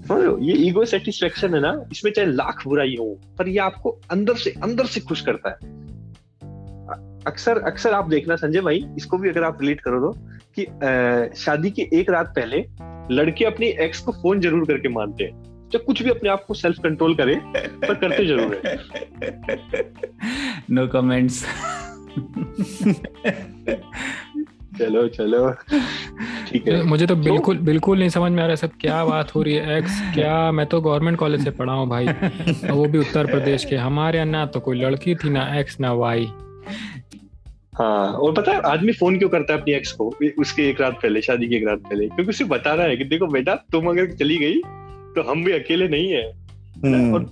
समझ 0.08 0.44
ये 0.44 0.54
ईगो 0.68 0.86
सेटिस्फेक्शन 0.86 1.54
है 1.56 1.62
ना 1.62 1.74
इसमें 1.92 2.12
चाहे 2.12 2.28
लाख 2.28 2.64
बुराई 2.68 2.96
हो 3.00 3.06
पर 3.38 3.48
ये 3.48 3.58
आपको 3.60 3.98
अंदर 4.12 4.36
से 4.36 4.54
अंदर 4.64 4.86
से 4.86 5.00
खुश 5.00 5.22
करता 5.22 5.50
है। 5.50 5.78
अक्सर 7.28 7.58
अक्सर 7.68 7.94
आप 7.94 8.10
देखना 8.10 8.36
संजय 8.36 8.62
भाई 8.62 8.84
इसको 8.98 9.18
भी 9.18 9.30
अगर 9.30 9.44
आप 9.44 9.62
रिलेट 9.62 9.82
करो 9.82 10.00
तो 10.02 10.12
कि 10.56 10.64
अ, 10.64 11.34
शादी 11.36 11.72
के 11.72 11.90
एक 12.00 12.10
रात 12.10 12.34
पहले 12.36 12.66
लड़के 13.12 13.46
अपनी 13.46 13.68
एक्स 13.86 14.00
को 14.00 14.12
फ़ोन 14.12 14.40
ज़रूर 14.42 14.66
करके 14.68 14.90
मानते 14.90 15.24
हैं। 15.24 15.48
चाहे 15.72 15.84
कुछ 15.86 16.02
भी 16.04 16.10
अपने 16.10 16.30
आप 16.30 16.44
को 16.46 16.54
सेल्फ 16.54 16.78
कंट्रोल 16.84 17.16
करे 17.16 17.36
पर 17.56 17.94
करते 17.96 18.26
ज़रूर 18.26 18.62
है। 18.66 18.78
नो 20.72 20.88
कमेंट्स 20.88 21.44
चलो 24.80 25.08
चलो। 25.08 25.50
ठीक 26.50 26.68
है। 26.68 26.82
मुझे 26.84 27.06
तो 27.08 27.16
बिल्कुल 27.16 27.58
बिल्कुल 27.58 28.00
नहीं 28.00 28.10
समझ 28.10 28.32
में 28.32 28.38
आ 28.38 28.46
रहा 28.46 28.50
है 28.50 28.56
सब 28.56 28.72
क्या 28.82 29.06
बात 29.06 29.36
हो 29.36 29.42
रही 29.44 29.54
है 29.54 29.78
एक्स 29.78 30.00
क्या? 30.14 30.52
मैं 30.52 30.66
तो 30.66 30.82
गवर्नमेंट 30.82 31.18
कॉलेज 31.18 31.44
से 31.44 31.52
पढ़ा 31.52 31.74
हूँ 31.74 31.88
भाई। 31.90 32.08
और 32.08 32.72
वो 32.72 32.86
भी 32.86 32.98
उत्तर 32.98 33.26
प्रदेश 33.26 33.66
के। 33.66 33.76
हमारे 33.76 34.18
यहाँ 34.18 34.30
ना 34.30 34.46
तो 34.46 34.60
कोई 34.60 34.82
लड़की 34.82 35.16
थी 35.16 35.30
ना 35.30 35.60
एक्स 35.60 35.80
ना 35.80 35.94
वाई 35.94 36.26
हाँ 37.74 38.12
और 38.14 38.34
पता 38.34 38.52
है 38.52 38.62
आदमी 38.62 38.94
फ़ोन 38.94 39.18
क्यों 39.18 39.30
करता 39.30 39.54
है 39.54 39.60
अपनी 39.60 39.74
एक्स 39.74 39.92
को? 39.92 40.14
उसके 40.40 40.70
एक 40.70 40.82
रात 40.82 40.94
पहले 40.94 41.22
शादी 41.22 41.48
की 41.48 41.56
एक 41.56 41.68
रात 41.68 41.80
पहले। 41.80 42.08
क्योंकि 42.08 42.30
उसे 42.30 42.44
बता 42.46 42.74
रहा 42.74 42.86
है 42.86 42.98
कि 42.98 43.04
देखो 43.04 43.28
बेटा 43.28 43.56
तुम 43.56 43.88
अगर 43.90 44.12
चली 44.12 44.38
गई 44.38 44.62
तो 45.16 45.30
हम 45.30 45.44
भी 45.44 45.52
अकेले 45.52 45.88
नहीं 45.88 46.12
है। 46.12 46.24
हम्म, 46.86 47.14
और 47.14 47.26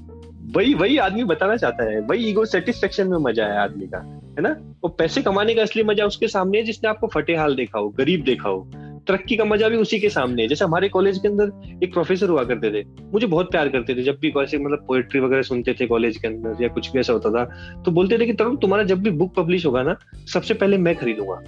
वही 0.55 0.73
वही 0.73 0.97
आदमी 0.97 1.23
बताना 1.23 1.55
चाहता 1.55 1.83
है। 1.83 1.99
वही 2.01 2.29
ईगो 2.29 2.45
सेटिस्फेक्शन 2.45 3.07
में 3.07 3.17
मज़ा 3.17 3.45
है 3.45 3.57
आदमी 3.59 3.85
का। 3.85 4.16
है 4.37 4.43
ना? 4.43 4.49
वो 4.83 4.89
पैसे 4.89 5.21
कमाने 5.21 5.53
का 5.55 5.61
असली 5.61 5.83
मज़ा 5.83 6.05
उसके 6.05 6.27
सामने 6.27 6.57
है, 6.57 6.63
जिसने 6.63 6.89
आपको 6.89 7.07
फटे 7.07 7.35
हाल 7.35 7.55
देखा 7.55 7.79
हो, 7.79 7.89
गरीब 7.89 8.23
देखा 8.23 8.49
हो। 8.49 8.69
तरक्की 9.07 9.35
का 9.37 9.45
मज़ा 9.45 9.67
भी 9.69 9.77
उसी 9.77 9.99
के 9.99 10.09
सामने 10.09 10.41
है। 10.41 10.47
जैसे 10.47 10.65
हमारे 10.65 10.89
कॉलेज 10.89 11.17
के 11.17 11.27
अंदर 11.27 11.79
एक 11.83 11.93
प्रोफेसर 11.93 12.29
हुआ 12.29 12.43
करते 12.43 12.71
थे। 12.71 12.83
मुझे 13.03 13.27
बहुत 13.27 13.51
प्यार 13.51 13.69
करते 13.69 13.95
थे, 13.95 14.03
जब 14.03 14.17
भी 14.21 14.33
ऐसे 14.37 14.57
मतलब 14.57 14.83
पोएट्री 14.87 15.19
वगैरह 15.19 15.41
सुनते 15.41 15.73
थे 15.73 15.87
कॉलेज 15.87 16.17
के 16.17 16.27
अंदर 16.27 16.63
या 16.63 16.69
कुछ 16.69 16.91
भी 16.91 16.99
ऐसा 16.99 17.13
होता 17.13 17.29
था 17.29 17.45
तो 17.83 17.91
बोलते 17.91 18.17
थे 18.17 18.25
कि 18.25 18.33
तरुण, 18.33 18.55
तुम्हारा 18.57 18.83
जब 18.83 19.01
भी 19.01 19.09
बुक 19.11 19.33
पब्लिश 19.35 19.65
होगा 19.65 19.83
ना, 19.83 19.97
सबसे 20.33 20.53
पहले 20.53 20.77
मैं 20.77 20.95
खरीदूँगा। 20.95 21.41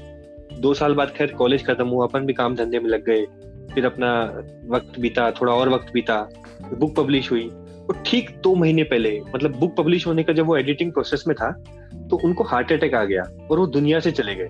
दो 0.60 0.74
साल 0.74 0.93
बाद 0.93 1.13
खैर 1.17 1.34
कॉलेज 1.34 1.65
खत्म 1.67 1.88
हुआ, 1.88 2.08
अपन 2.08 2.25
भी 2.25 2.34
काम 2.34 2.55
धंधे 2.55 2.79
में 2.79 2.89
लग 2.89 3.05
गए। 3.05 3.25
फिर 3.74 3.86
अपना 3.86 4.12
वक्त 4.67 5.00
बीता, 5.00 5.31
थोड़ा 5.31 5.53
और 5.53 5.69
वक्त 5.69 5.93
बीता 5.93 6.22
बुक 6.74 6.96
पब्लिश 6.96 7.31
हुई। 7.31 7.50
और 7.89 8.01
ठीक 8.05 8.29
दो 8.43 8.53
महीने 8.55 8.84
पहले 8.84 9.19
मतलब 9.36 9.55
बुक 9.55 9.75
पब्लिश 9.75 10.05
होने 10.08 10.24
का 10.24 10.34
जब 10.34 10.46
वो 10.46 10.58
एडिटिंग 10.58 10.91
प्रोसेस 10.93 11.24
में 11.27 11.36
था 11.36 11.50
तो 12.10 12.20
उनको 12.24 12.44
हार्ट 12.44 12.72
अटैक 12.74 12.94
आ 12.94 13.04
गया 13.04 13.24
और 13.51 13.60
वो 13.60 13.68
दुनिया 13.68 14.00
से 14.00 14.12
चले 14.12 14.36
गए। 14.36 14.50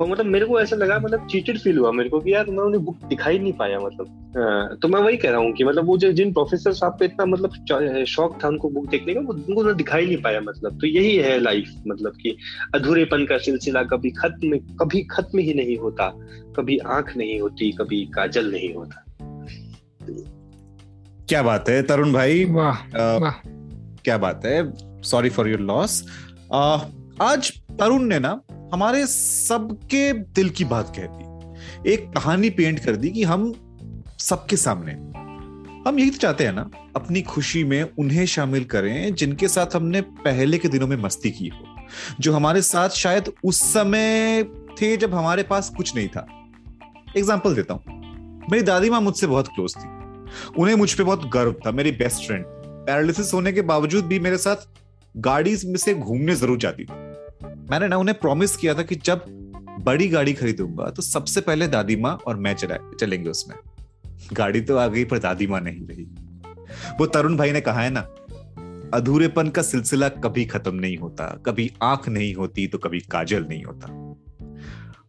और 0.00 0.08
मतलब 0.08 0.26
मेरे 0.26 0.46
को 0.46 0.58
ऐसा 0.60 0.76
लगा 0.76 0.98
मतलब 0.98 1.26
चीटेड 1.26 1.58
फील 1.58 1.78
हुआ 1.78 1.90
मेरे 1.92 2.08
को 2.08 2.18
कि 2.20 2.32
यार 2.32 2.46
मैं 2.46 2.58
उन्हें 2.58 2.84
बुक 2.84 2.96
दिखाई 3.04 3.38
नहीं 3.38 3.52
पाया 3.52 3.78
मतलब 3.78 4.78
तो 4.82 4.88
मैं 4.88 5.00
वही 5.00 5.16
कह 5.16 5.30
रहा 5.30 5.40
हूँ 5.40 5.52
कि 5.52 5.64
मतलब 5.64 5.86
वो 5.86 5.96
जो 5.98 6.10
जिन 6.12 6.32
प्रोफेसर 6.32 6.72
साहब 6.72 6.96
पे 6.98 7.04
इतना 7.04 7.24
मतलब 7.24 8.04
शौक 8.08 8.38
था 8.44 8.48
उनको 8.48 8.68
बुक 8.70 8.88
देखने 8.90 9.14
का 9.14 9.20
वो 9.20 9.32
उनको 9.32 9.62
ना 9.62 9.72
दिखाई 9.72 10.06
नहीं 10.06 10.20
पाया 10.22 10.40
मतलब। 10.40 10.78
तो 10.80 10.86
यही 10.86 11.16
है 11.16 11.38
लाइफ 11.38 11.72
मतलब 11.88 12.12
कि 12.22 12.36
अधूरेपन 12.74 13.24
का 13.26 13.38
सिलसिला 13.38 13.82
कभी 13.84 14.10
खत्म 14.10 14.58
कभी 14.80 15.02
खत्म 15.10 15.38
ही 15.38 15.54
नहीं 15.54 15.76
होता 15.76 16.08
कभी 16.56 16.78
आँख 16.88 17.16
नहीं 17.16 17.40
होती 17.40 17.70
कभी 17.72 18.04
काजल 18.14 18.50
नहीं 18.52 18.72
होता। 18.74 19.04
क्या 21.28 21.42
बात 21.42 21.68
है 21.68 21.82
तरुण 21.82 22.12
भाई। 22.12 22.44
वाह 22.44 23.16
वाह। 23.18 23.40
क्या 24.04 24.18
बात 24.18 24.44
है। 24.46 24.62
सॉरी 25.02 25.30
फॉर 25.30 25.48
योर 25.48 25.60
लॉस 25.60 26.02
आज 26.52 27.50
तरुण 27.78 28.02
ने 28.02 28.18
ना 28.18 28.40
हमारे 28.74 29.06
सबके 29.06 30.12
दिल 30.12 30.48
की 30.48 30.64
बात 30.64 30.92
कह 30.96 31.06
दी। 31.06 31.92
एक 31.92 32.08
कहानी 32.12 32.50
पेंट 32.50 32.78
कर 32.84 32.96
दी 32.96 33.10
कि 33.10 33.22
हम 33.22 33.52
सबके 34.18 34.56
सामने। 34.56 34.92
हम 35.88 35.98
यही 35.98 36.10
तो 36.10 36.16
चाहते 36.16 36.44
हैं 36.44 36.52
ना, 36.52 36.70
अपनी 36.96 37.22
खुशी 37.22 37.64
में 37.64 37.82
उन्हें 37.98 38.24
शामिल 38.26 38.64
करें 38.64 39.14
जिनके 39.14 39.48
साथ 39.48 39.76
हमने 39.76 40.00
पहले 40.00 40.58
के 40.58 40.68
दिनों 40.68 40.86
में 40.86 40.96
मस्ती 40.96 41.30
की 41.30 41.48
हो। 41.48 41.84
जो 42.20 42.32
हमारे 42.32 42.62
साथ 42.62 42.88
शायद 42.96 43.32
उस 43.44 43.62
समय 43.64 44.42
थे 44.80 44.96
जब 44.96 45.14
हमारे 45.14 45.42
पास 45.42 45.70
कुछ 45.76 45.94
नहीं 45.96 46.08
था। 46.08 46.26
एग्ज़ाम्पल 47.16 47.54
देता 47.54 47.74
हूँ। 47.74 47.82
मेरी 48.50 48.62
दादी 48.62 48.90
माँ 48.90 49.00
मुझसे 49.00 49.26
बहुत 49.26 49.48
क्लोज 49.48 49.76
थी। 49.76 49.88
उन्हें 50.58 50.74
मुझ 50.76 50.92
पर 50.94 51.04
बहुत 51.04 51.30
गर्व 51.30 51.54
था, 51.66 51.70
मेरी 51.70 51.92
बेस्ट 51.92 52.26
फ्रेंड 52.26 52.44
पैरालिसिस 52.46 53.34
होने 53.34 53.52
के 53.52 53.62
बावजूद 53.62 54.04
भी 54.04 54.18
मेरे 54.20 54.36
साथ 54.38 54.68
गाड़ी 55.18 55.56
में 55.66 55.76
से 55.76 55.94
घूमने 55.94 56.34
ज़रूर 56.34 56.58
जाती 56.58 56.84
थी। 56.84 56.92
मैंने 57.70 57.88
ना 57.88 57.96
उन्हें 57.96 58.18
प्रॉमिस 58.18 58.56
किया 58.56 58.74
था 58.74 58.82
कि 58.82 58.94
जब 58.94 59.24
बड़ी 59.84 60.08
गाड़ी 60.08 60.32
खरीदूँगा 60.32 60.90
तो 60.90 61.02
सबसे 61.02 61.40
पहले 61.40 61.68
दादी 61.68 61.96
माँ 61.96 62.16
और 62.26 62.36
मैं 62.36 62.54
चला, 62.54 62.76
चलेंगे 63.00 63.30
उसमें। 63.30 63.56
गाड़ी 64.32 64.60
तो 64.60 64.76
आ 64.76 64.86
गई, 64.86 65.04
पर 65.04 65.18
दादी 65.18 65.46
माँ 65.46 65.60
नहीं 65.60 65.86
रही। 65.86 66.06
वो 66.98 67.06
तरुण 67.06 67.36
भाई 67.36 67.52
ने 67.52 67.60
कहा 67.60 67.80
है 67.80 67.90
ना, 67.90 68.00
अधूरेपन 68.94 69.48
का 69.48 69.62
सिलसिला 69.62 70.08
कभी 70.08 70.44
खत्म 70.44 70.74
नहीं 70.74 70.96
होता, 70.96 71.26
कभी 71.46 71.70
आँख 71.82 72.08
नहीं 72.08 72.34
होती 72.34 72.66
तो 72.66 72.78
कभी 72.78 73.00
काजल 73.10 73.46
नहीं 73.48 73.62
होता। 73.64 73.88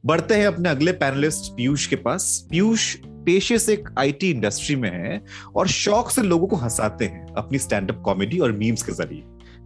बढ़ते 0.05 0.35
हैं 0.35 0.45
अपने 0.47 0.69
अगले 0.69 0.91
पैनलिस्ट 0.93 1.51
पीयूष 1.53 1.85
के 1.87 1.95
पास। 1.95 2.47
पीयूष 2.49 2.95
पेशे 3.25 3.57
से 3.59 3.73
एक 3.73 3.89
आईटी 3.99 4.29
इंडस्ट्री 4.31 4.75
में 4.75 4.89
है 4.91 5.21
और 5.55 5.67
शौक 5.67 6.09
से 6.09 6.21
लोगों 6.21 6.47
को 6.47 6.55
हंसाते 6.55 7.05
हैं 7.05 7.25
अपनी 7.37 7.59
स्टैंड 7.59 7.91
अप 7.91 8.01
कॉमेडी 8.05 8.39
और 8.39 8.51
मीम्स 8.51 8.83
के 8.83 8.91
ज़रिए। 8.91 9.23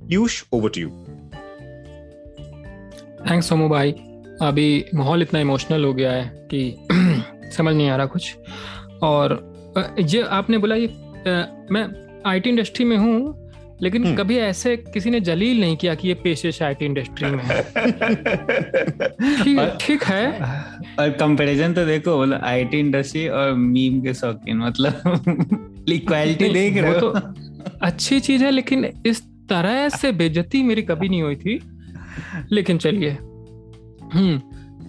Piyush 0.07 0.43
over 0.53 0.69
to 0.69 0.81
you 0.81 0.89
thanks 3.29 3.49
Somu 3.49 3.69
भाई 3.69 3.91
अभी 4.41 4.85
माहौल 4.95 5.21
इतना 5.21 5.39
इमोशनल 5.39 5.83
हो 5.85 5.93
गया 5.93 6.11
है 6.11 6.47
कि 6.53 6.75
समझ 7.57 7.75
नहीं 7.75 7.89
आ 7.89 7.95
रहा 7.95 8.05
कुछ। 8.05 8.35
और 9.03 9.35
ये 9.99 10.21
आपने 10.21 10.57
बोला 10.57 10.75
ये 10.75 10.87
मैं 11.71 11.85
आईटी 12.29 12.49
इंडस्ट्री 12.49 12.85
में 12.85 12.97
हूँ 12.97 13.39
लेकिन 13.81 14.05
हम्म। 14.05 14.15
कभी 14.17 14.37
ऐसे 14.37 14.75
किसी 14.77 15.09
ने 15.09 15.19
जलील 15.19 15.59
नहीं 15.61 15.75
किया 15.77 15.95
कि 15.95 16.07
ये 16.07 16.13
पेशे 16.13 16.51
आईटी 16.65 16.85
इंडस्ट्री 16.85 17.29
में 17.31 17.43
है। 17.43 17.61
ठीक 19.81 20.03
है। 20.03 20.25
और 20.99 21.09
कंपैरिजन 21.09 21.73
तो 21.73 21.85
देखो 21.85 22.15
बोला 22.17 22.39
आईटी 22.43 22.79
इंडस्ट्री 22.79 23.27
और 23.27 23.53
मीम 23.53 24.01
के 24.01 24.13
शौकीन 24.13 24.57
मतलब 24.57 25.85
इक्वालिटी 25.89 26.49
देख 26.49 26.77
रहे 26.77 26.93
हो। 26.93 26.99
तो 26.99 27.09
अच्छी 27.81 28.19
चीज़ 28.19 28.43
है 28.43 28.51
लेकिन 28.51 28.85
इस 29.05 29.23
तरह 29.49 29.89
से 29.89 30.11
बेजती 30.11 30.63
मेरी 30.63 30.81
कभी 30.81 31.09
नहीं 31.09 31.21
हुई 31.21 31.35
थी। 31.35 31.59
लेकिन 32.51 32.77
चलिए। 32.77 33.09
हम्म 34.13 34.41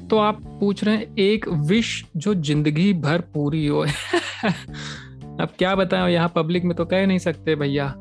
तो 0.08 0.18
आप 0.18 0.40
पूछ 0.61 0.84
रहे 0.84 0.96
हैं 0.96 1.16
एक 1.16 1.49
विश 1.49 2.04
जो 2.16 2.34
ज़िंदगी 2.34 2.92
भर 2.92 3.20
पूरी 3.20 3.66
हो। 3.66 3.80
अब 5.40 5.49
क्या 5.58 5.75
बताएँ 5.75 6.12
यहाँ 6.12 6.32
पब्लिक 6.37 6.64
में 6.64 6.76
तो 6.76 6.84
कह 6.84 7.06
नहीं 7.06 7.18
सकते 7.18 7.54
भैया। 7.54 7.94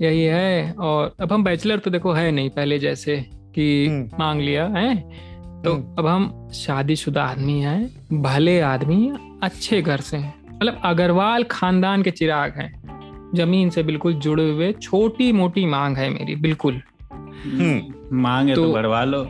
यही 0.00 0.22
है 0.22 0.72
और 0.72 1.14
अब 1.20 1.32
हम 1.32 1.44
बैचलर 1.44 1.78
तो 1.78 1.90
देखो 1.90 2.12
है 2.12 2.30
नहीं 2.30 2.50
पहले 2.50 2.78
जैसे 2.78 3.26
कि 3.54 3.86
हम्म। 3.86 4.10
मांग 4.18 4.40
लिया 4.40 4.66
है? 4.66 4.96
तो 5.62 5.74
हम्म। 5.74 5.96
अब 5.98 6.06
हम 6.06 6.48
शादीशुदा 6.54 7.24
आदमी 7.24 7.60
हैं 7.60 7.90
भले 8.22 8.60
आदमी 8.60 9.12
अच्छे 9.42 9.82
घर 9.82 10.00
से 10.00 10.16
हैं। 10.16 10.34
मतलब 10.54 10.80
अग्रवाल 10.84 11.44
खानदान 11.44 12.02
के 12.02 12.10
चिराग 12.10 12.52
हैं। 12.56 12.83
ज़मीन 13.34 13.70
से 13.70 13.82
बिल्कुल 13.82 14.14
जुड़े 14.14 14.50
हुए 14.50 14.72
छोटी 14.72 15.32
मोटी 15.32 15.66
मांग 15.66 15.96
है 15.96 16.08
मेरी 16.10 16.36
बिल्कुल। 16.36 16.80
हम्म। 17.12 18.18
मांग 18.20 18.48
है 18.48 18.54
तो, 18.54 18.64
तो 18.66 18.72
बढ़वा 18.72 19.04
लो। 19.04 19.22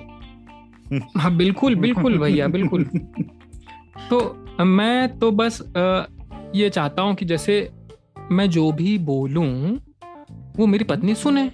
हाँ 1.19 1.37
बिल्कुल 1.37 1.75
बिल्कुल 1.75 2.19
भैया 2.19 2.49
बिल्कुल। 2.49 2.85
तो 4.11 4.65
मैं 4.65 5.19
तो 5.19 5.31
बस 5.31 5.63
ये 6.57 6.71
चाहता 6.71 7.03
हूँ 7.03 7.15
कि 7.15 7.25
जैसे 7.25 7.71
मैं 8.33 8.51
जो 8.51 8.73
भी 8.73 8.99
बोलूँ 8.99 9.79
वो 10.57 10.67
मेरी 10.67 10.85
पत्नी 10.85 11.15
सुने। 11.15 11.51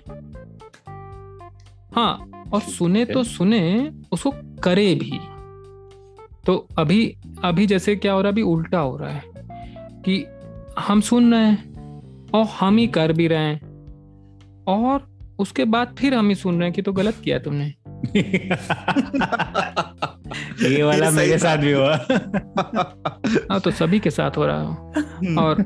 हाँ 1.94 2.44
और 2.52 2.60
सुने 2.60 3.04
तो 3.04 3.24
सुने 3.24 3.92
उसको 4.12 4.30
करे 4.62 4.94
भी। 4.94 5.20
तो 6.46 6.68
अभी 6.78 7.16
अभी 7.44 7.66
जैसे 7.66 7.96
क्या 7.96 8.12
हो 8.12 8.20
रहा 8.20 8.26
है 8.26 8.32
अभी 8.32 8.42
उल्टा 8.42 8.78
हो 8.78 8.96
रहा 8.96 9.10
है 9.10 9.22
कि 10.06 10.24
हम 10.78 11.00
सुन 11.00 11.34
रहे 11.34 11.44
हैं। 11.44 11.69
और 12.34 12.44
हम 12.60 12.76
ही 12.76 12.86
कर 12.86 13.12
भी 13.12 13.28
रहे 13.28 13.38
हैं। 13.38 13.60
और 14.68 15.10
उसके 15.38 15.64
बाद 15.64 15.96
फिर 15.98 16.14
हम 16.14 16.28
ही 16.28 16.34
सुन 16.34 16.54
रहे 16.54 16.64
हैं 16.64 16.72
कि 16.72 16.82
तो 16.82 16.92
गलत 16.92 17.14
किया 17.24 17.38
तुमने। 17.38 17.74
ये 20.68 20.82
वाला 20.82 21.10
मेरे 21.10 21.38
साथ 21.38 21.56
भी 21.56 21.72
हुआ। 21.72 21.96
हाँ 23.50 23.60
तो 23.60 23.70
सभी 23.70 23.98
के 23.98 24.10
साथ 24.10 24.30
हो 24.36 24.46
रहा 24.46 24.60
है। 24.60 24.66
और, 25.36 25.62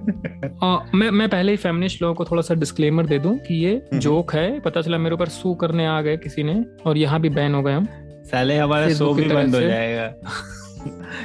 और 0.62 0.90
मैं 0.94 1.10
मैं 1.10 1.28
पहले 1.28 1.50
ही 1.50 1.56
फेमिनिस्ट 1.56 2.02
लोगों 2.02 2.14
को 2.14 2.24
थोड़ा 2.24 2.42
सा 2.42 2.54
डिस्क्लेमर 2.54 3.06
दे 3.06 3.18
दूँ 3.18 3.38
कि 3.38 3.54
ये 3.54 3.88
जोक 3.94 4.34
हम्म। 4.34 4.44
है 4.44 4.60
पता 4.60 4.82
चला 4.82 4.98
मेरे 4.98 5.14
ऊपर 5.14 5.28
सू 5.28 5.54
करने 5.54 5.86
आ 5.86 6.00
गए 6.00 6.16
किसी 6.16 6.42
ने 6.42 6.64
और 6.86 6.96
यहाँ 6.96 7.20
भी 7.20 7.28
बैन 7.28 7.54
हो 7.54 7.62
गए 7.62 7.72
हम। 7.72 7.88
साले 8.24 8.58
हमारा 8.58 8.88
शो 8.94 9.14
भी 9.14 9.24
बंद 9.24 9.54
हो 9.54 9.60
जाएगा। 9.60 10.04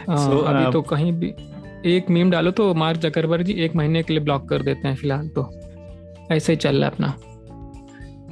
आ, 0.09 0.27
so, 0.29 0.45
अभी 0.45 0.71
तो 0.71 0.81
कहीं 0.81 1.13
भी 1.13 1.33
एक 1.85 2.09
मीम 2.09 2.31
डालो 2.31 2.51
तो 2.51 2.73
मार्क 2.73 2.99
जकरबर्ग 2.99 3.45
जी 3.45 3.53
एक 3.53 3.75
महीने 3.75 4.03
के 4.03 4.13
लिए 4.13 4.23
ब्लॉक 4.23 4.47
कर 4.49 4.61
देते 4.61 4.87
हैं 4.87 4.95
फ़िलहाल 4.95 5.27
तो 5.27 5.49
ऐसे 6.31 6.53
ही 6.53 6.57
चल 6.57 6.75
रहा 6.75 6.85
है 6.85 6.91
अपना 6.91 7.07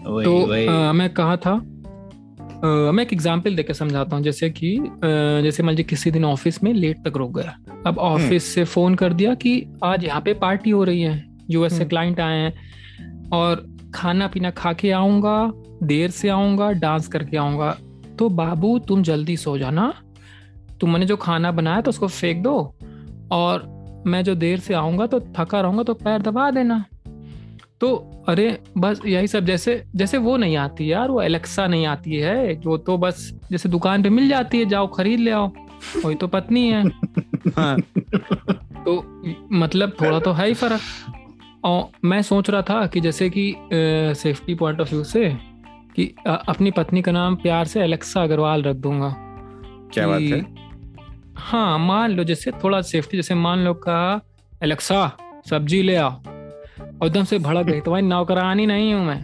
वही, 0.08 0.26
तो 0.26 0.46
वही। 0.48 0.66
आ, 0.68 0.92
मैं 0.94 1.10
कहा 1.10 1.38
था 1.38 1.52
आ, 1.52 2.92
मैं 2.92 3.04
एक 3.04 3.14
एग्ज़ाम्पल 3.14 3.56
देकर 3.56 3.74
समझाता 3.74 4.16
हूँ 4.16 4.24
जैसे 4.24 4.50
कि 4.50 4.78
जैसे 5.44 5.64
मान 5.64 5.76
लीजिए 5.76 5.90
किसी 5.90 6.12
दिन 6.12 6.26
ऑफ़िस 6.26 6.64
में 6.64 6.74
लेट 6.74 6.98
तक 7.08 7.18
रुक 7.18 7.38
गया 7.38 7.58
अब 7.86 7.98
ऑफ़िस 7.98 8.30
हम्म। 8.30 8.40
से 8.40 8.64
फ़ोन 8.64 8.96
कर 8.96 9.14
दिया 9.14 9.34
कि 9.34 9.62
आज 9.84 10.04
यहाँ 10.04 10.22
पे 10.22 10.34
पार्टी 10.34 10.70
हो 10.70 10.84
रही 10.84 11.02
है 11.02 11.24
यूएस 11.50 11.78
से 11.78 11.86
क्लाइंट। 11.86 12.20
आए 12.20 12.38
हैं 12.38 13.30
और 13.30 13.66
खाना 13.96 14.28
पीना 14.28 14.50
खा 14.52 14.74
के 14.74 14.92
आऊँगा 14.92 15.52
देर 15.84 16.10
से 16.10 16.30
आऊँगा 16.30 16.72
डांस 16.72 17.08
करके 17.08 17.38
आऊँगा 17.38 17.78
तो 18.20 18.30
बाबू 18.30 18.78
तुम 18.80 19.04
जल्दी 19.04 19.38
सो 19.38 19.58
जाना 19.58 19.94
तुमने 20.82 21.06
जो 21.06 21.18
खाना 21.18 21.52
बनाया 21.52 21.82
तो 21.82 21.90
उसको 21.90 22.08
फेंक 22.08 22.44
दो 22.44 22.76
और 23.32 23.66
मैं 24.08 24.24
जो 24.24 24.36
देर 24.36 24.60
से 24.60 24.74
आऊँगा 24.74 25.08
तो 25.08 25.20
थका 25.38 25.62
रहूँगा 25.62 25.84
तो 25.84 25.94
पैर 25.94 26.22
दबा 26.22 26.50
देना। 26.52 26.84
तो 27.82 27.96
अरे 28.28 28.48
बस 28.78 29.02
यही 29.06 29.28
सब 29.28 29.46
जैसे 29.46 29.84
जैसे 29.96 30.18
वो 30.18 30.38
नहीं 30.38 30.56
आती 30.58 30.92
यार 30.92 31.12
वो 31.12 31.22
एलेक्सा 31.22 31.68
नहीं 31.68 31.86
आती 31.86 32.16
है 32.16 32.56
जो 32.56 32.78
तो 32.78 32.98
बस 32.98 33.32
जैसे 33.52 33.70
दुकान 33.70 34.04
पे 34.04 34.10
मिल 34.10 34.30
जाती 34.30 34.60
है 34.60 34.66
जाओ 34.66 34.88
खरीद 34.88 35.20
ले 35.20 35.32
आओ 35.32 35.48
वही 36.06 36.16
तो 36.16 36.28
पत्नी 36.28 36.68
है। 36.70 36.84
हाँ। 37.56 37.80
तो 38.86 39.22
मतलब 39.52 39.96
थोड़ा 40.02 40.20
तो 40.20 40.32
है 40.32 40.48
ही 40.48 40.54
फ़र्क। 40.54 40.82
और 41.66 41.90
मैं 42.06 42.22
सोच 42.22 42.50
रहा 42.50 42.62
था 42.62 42.86
कि 42.88 43.02
जैसे 43.02 43.30
कि 43.30 43.54
सेफ्टी 44.16 44.56
पॉइंट 44.56 44.82
ऑफ़ 44.82 44.90
व्यू 44.90 45.04
से 45.04 45.30
कि 45.96 46.14
आ, 46.28 46.34
अपनी 46.34 46.72
पत्नी 46.72 47.02
का 47.02 47.12
नाम 47.12 47.36
प्यार 47.36 47.66
से 47.66 47.82
एलेक्सा 47.82 48.24
अग्रवाल 48.24 48.64
रख 48.64 48.76
दूँगा। 48.76 49.16
क्या 49.94 50.08
बात 50.08 50.22
है? 50.22 50.42
हाँ 51.38 51.80
मान 51.80 52.12
लो 52.12 52.24
जैसे 52.24 52.52
थोड़ा 52.52 52.82
सेफ्टी 52.82 53.18
जैसे 53.18 53.36
मान 53.36 53.60
लो 53.60 53.74
कहा 53.74 54.22
एलेक्सा 54.64 55.18
सब्ज़ी 55.50 55.82
ले 55.82 55.96
आओ। 55.96 56.12
और 56.12 57.08
एकदम 57.08 57.24
से 57.24 57.40
भड़क 57.40 57.66
गई 57.66 57.82
तो 57.82 57.92
भाई 57.92 58.02
नौकरानी 58.02 58.66
नहीं 58.66 58.94
हूँ 58.94 59.06
मैं। 59.06 59.22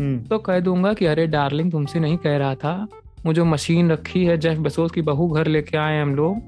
हम्म। 0.00 0.18
तो 0.18 0.38
कह 0.38 0.60
दूँगा 0.60 0.92
कि 0.92 1.06
अरे 1.06 1.26
डार्लिंग 1.26 1.72
तुमसे 1.72 2.00
नहीं 2.00 2.16
कह 2.16 2.36
रहा 2.36 2.54
था। 2.54 2.86
वो 3.26 3.32
जो 3.32 3.44
मशीन 3.44 3.90
रखी 3.90 4.24
है 4.24 4.38
जेफ 4.38 4.58
बसोस 4.58 4.90
की 4.90 5.02
बहू 5.02 5.28
घर 5.28 5.46
लेके 5.46 5.76
आए 5.78 6.00
हम 6.00 6.14
लोग 6.14 6.42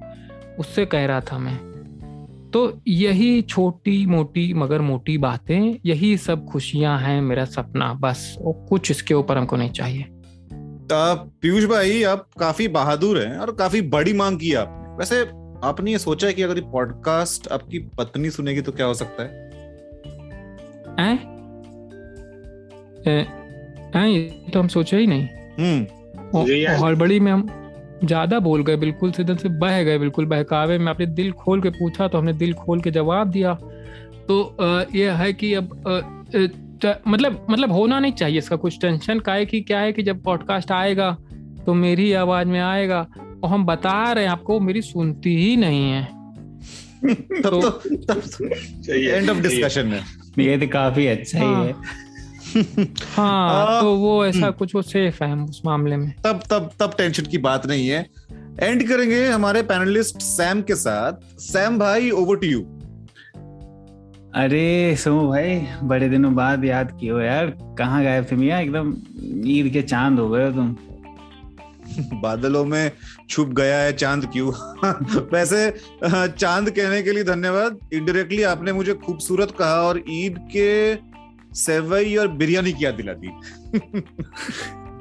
उससे 0.58 0.86
कह 0.86 1.06
रहा 1.06 1.20
था 1.20 1.38
मैं। 1.38 1.56
तो 2.54 2.80
यही 2.88 3.42
छोटी 3.42 4.06
मोटी 4.06 4.54
मगर 4.54 4.80
मोटी 4.80 5.18
बातें 5.18 5.78
यही 5.86 6.16
सब 6.16 6.44
खुशियाँ 6.44 6.98
हैं 6.98 7.22
मेरा 7.22 7.44
सपना 7.44 7.94
बस। 7.94 8.36
वो 8.40 8.52
कुछ 8.52 8.90
इसके 8.90 9.14
ऊपर 9.14 9.38
हमको 9.38 9.56
नहीं 9.56 9.70
चाहिए। 9.70 10.06
पीयूष 10.92 11.64
भाई 11.64 12.02
आप 12.02 12.28
काफ़ी 12.40 12.68
बहादुर 12.68 13.18
हैं 13.18 13.36
और 13.36 13.52
काफ़ी 13.52 13.82
बड़ी 13.82 14.12
मांग 14.12 14.38
की 14.38 14.54
आपने। 14.54 14.81
वैसे 14.98 15.20
आपने 15.64 15.92
ये 15.92 15.98
सोचा 15.98 16.26
है 16.26 16.32
कि 16.32 16.42
अगर 16.42 16.56
ये 16.56 16.64
पॉडकास्ट 16.72 17.48
आपकी 17.52 17.78
पत्नी 17.98 18.30
सुनेगी 18.30 18.60
तो 18.60 18.72
क्या 18.72 18.86
हो 18.86 18.94
सकता 18.94 19.22
है? 19.22 19.28
हैं? 21.00 21.16
हैं? 23.94 24.06
ये 24.08 24.50
तो 24.52 24.60
हम 24.60 24.68
सोचे 24.68 24.96
ही 24.96 25.06
नहीं। 25.06 25.28
हम्म। 25.58 26.84
हड़बड़ी 26.84 27.18
में 27.20 27.32
हम 27.32 27.46
ज़्यादा 28.04 28.38
बोल 28.40 28.62
गए 28.64 28.76
बिल्कुल 28.76 29.12
सीधे 29.12 29.34
से 29.34 29.48
बह 29.58 29.82
गए 29.82 29.98
बिल्कुल 29.98 30.26
बहकावे 30.26 30.78
में। 30.78 30.90
आपने 30.90 31.06
दिल 31.08 31.32
खोल 31.32 31.60
के 31.62 31.70
पूछा 31.70 32.08
तो 32.08 32.18
हमने 32.18 32.32
दिल 32.34 32.52
खोल 32.54 32.80
के 32.80 32.90
जवाब 32.90 33.30
दिया। 33.30 33.54
तो 34.28 34.56
ये 34.94 35.10
है 35.12 35.32
कि 35.32 35.52
अब 35.54 35.70
मतलब 37.08 37.46
मतलब 37.50 37.72
होना 37.72 37.98
नहीं 37.98 38.12
चाहिए 38.12 38.38
इसका 38.38 38.56
कुछ। 38.56 38.80
टेंशन 38.80 39.20
का 39.20 39.32
है 39.32 39.46
कि 39.46 39.60
क्या 39.60 39.80
है 39.80 39.92
कि 39.92 40.02
जब 40.02 40.22
पॉडकास्ट 40.22 40.72
आएगा 40.72 41.10
तो 41.66 41.74
मेरी 41.74 42.12
आवाज़ 42.12 42.48
में 42.48 42.60
आएगा। 42.60 43.06
और 43.42 43.50
हम 43.50 43.64
बता 43.64 44.12
रहे 44.12 44.24
हैं 44.24 44.30
आपको 44.30 44.60
मेरी 44.60 44.82
सुनती 44.82 45.36
ही 45.36 45.56
नहीं 45.56 45.90
है। 45.90 46.04
तब 47.04 47.50
तो, 47.50 47.70
तब 47.70 48.22
एंड 48.90 49.30
ऑफ़ 49.30 49.38
डिस्कशन 49.38 49.86
में। 49.86 50.00
ये 50.38 50.58
तो 50.58 50.66
काफ़ी 50.68 51.06
अच्छा 51.06 51.38
हाँ, 51.38 51.64
ही। 51.64 51.68
है। 51.68 51.76
हाँ 53.16 53.80
तो 53.82 53.96
वो 53.96 54.26
ऐसा 54.26 54.38
हम्म। 54.38 54.50
कुछ 54.50 54.74
वो 54.74 54.82
सेफ़ 54.82 55.24
है 55.24 55.36
उस 55.36 55.62
मामले 55.64 55.96
में। 55.96 56.14
तब 56.24 56.40
तब 56.50 56.70
तब 56.80 56.94
टेंशन 56.98 57.22
की 57.22 57.38
बात 57.38 57.66
नहीं 57.66 57.88
है। 57.88 58.06
एंड 58.60 58.88
करेंगे 58.88 59.26
हमारे 59.26 59.62
पैनलिस्ट 59.62 60.18
सैम 60.18 60.62
के 60.62 60.74
साथ। 60.74 61.40
सैम 61.40 61.78
भाई 61.78 62.10
ओवर 62.10 62.36
टू 62.36 62.46
यू 62.46 62.60
अरे 64.34 64.96
सोमू 64.96 65.28
भाई 65.28 65.66
बड़े 65.82 66.08
दिनों 66.08 66.34
बाद 66.34 66.64
याद 66.64 66.96
किए 67.00 67.10
हो 67.10 67.20
यार। 67.20 67.46
कहाँ 67.78 68.02
गए 68.02 68.22
थे 68.22 68.36
मियाँ? 68.36 68.60
एकदम 68.60 68.94
ईद 69.46 69.72
के 69.72 69.82
चाँद 69.82 70.18
हो 70.18 70.28
गए 70.28 70.46
हो 70.46 70.52
तुम। 70.52 70.76
बादलों 72.00 72.64
में 72.64 72.92
छुप 73.30 73.48
गया 73.48 73.78
है 73.78 73.92
चाँद 73.92 74.26
क्यों? 74.26 74.48
वैसे 75.32 75.74
चाँद 76.28 76.70
कहने 76.70 77.02
के 77.02 77.12
लिए 77.12 77.24
धन्यवाद। 77.24 77.78
इनडायरेक्टली 77.92 78.42
आपने 78.42 78.72
मुझे 78.72 78.94
खूबसूरत 78.94 79.50
कहा 79.58 79.82
और 79.82 80.02
ईद 80.08 80.48
के 80.56 80.96
सेवई 81.54 82.16
और 82.16 82.28
बिरयानी 82.28 82.72
क्या 82.72 82.90
दिला 82.90 83.12
दी 83.12 83.28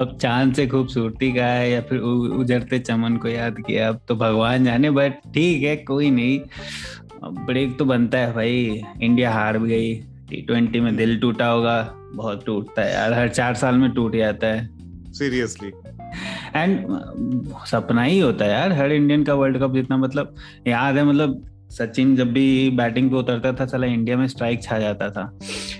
अब 0.00 0.18
चाँद 0.22 0.54
से 0.54 0.66
खूबसूरती 0.66 1.32
का 1.32 1.44
है 1.44 1.70
या 1.70 1.80
फिर 1.80 1.98
उजरते 1.98 2.78
चमन 2.78 3.16
को 3.16 3.28
याद 3.28 3.56
किया 3.66 3.88
अब 3.88 4.00
तो 4.08 4.16
भगवान 4.16 4.64
जाने 4.64 4.90
बट 4.90 5.12
ठीक 5.12 5.62
है 5.62 5.76
कोई 5.76 6.10
नहीं। 6.10 6.40
ब्रेक 7.24 7.78
तो 7.78 7.84
बनता 7.84 8.18
है 8.18 8.32
भाई। 8.32 8.82
इंडिया 9.02 9.32
हार 9.32 9.58
भी 9.58 9.68
गई। 9.68 9.94
टी 9.94 10.42
ट्वेंटी 10.42 10.80
में 10.80 10.96
दिल 10.96 11.20
टूटा 11.20 11.46
होगा। 11.46 11.94
बहुत 12.14 12.46
टूटता 12.46 12.82
है 12.82 12.94
यार। 12.94 13.12
हर 13.12 13.28
चार 13.28 13.54
साल 13.54 13.74
में 13.74 13.90
टूट 13.90 14.16
जाता 14.16 14.46
है। 14.46 14.70
सीरियसली 15.12 15.70
एंड 16.56 16.86
सपना 17.66 18.02
ही 18.02 18.18
होता 18.18 18.44
है 18.44 18.50
यार 18.50 18.72
हर 18.72 18.92
इंडियन 18.92 19.24
का 19.24 19.34
वर्ल्ड 19.34 19.58
कप 19.58 19.74
जितना 19.74 19.96
मतलब 19.96 20.34
याद 20.66 20.96
है 20.96 21.04
मतलब 21.04 21.42
सचिन 21.70 22.14
जब 22.16 22.32
भी 22.32 22.70
बैटिंग 22.70 23.10
पे 23.10 23.16
उतरता 23.16 23.52
था 23.52 23.66
चला 23.66 23.86
इंडिया 23.86 24.16
में 24.16 24.26
स्ट्राइक 24.28 24.62
छा 24.62 24.78
जाता 24.78 25.08
था। 25.10 25.24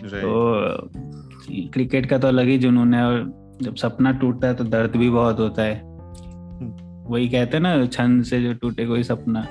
तो 0.05 0.91
क्रिकेट 1.73 2.07
का 2.07 2.19
तो 2.19 2.29
अलग 2.29 2.47
ही 2.47 2.59
जुनून 2.59 2.95
है 2.95 3.05
और 3.05 3.33
जब 3.62 3.75
सपना 3.75 4.12
टूटता 4.12 4.49
है 4.49 4.55
तो 4.55 4.65
दर्द 4.65 4.97
भी 4.97 5.11
बहुत 5.11 5.39
होता 5.39 5.62
है। 5.62 5.81
वही 7.09 7.29
कहते 7.29 7.57
हैं 7.57 7.62
ना 7.62 7.87
छंद 7.87 8.25
से 8.25 8.43
जो 8.43 8.53
टूटे 8.53 8.87
कोई 8.87 9.03
सपना। 9.03 9.47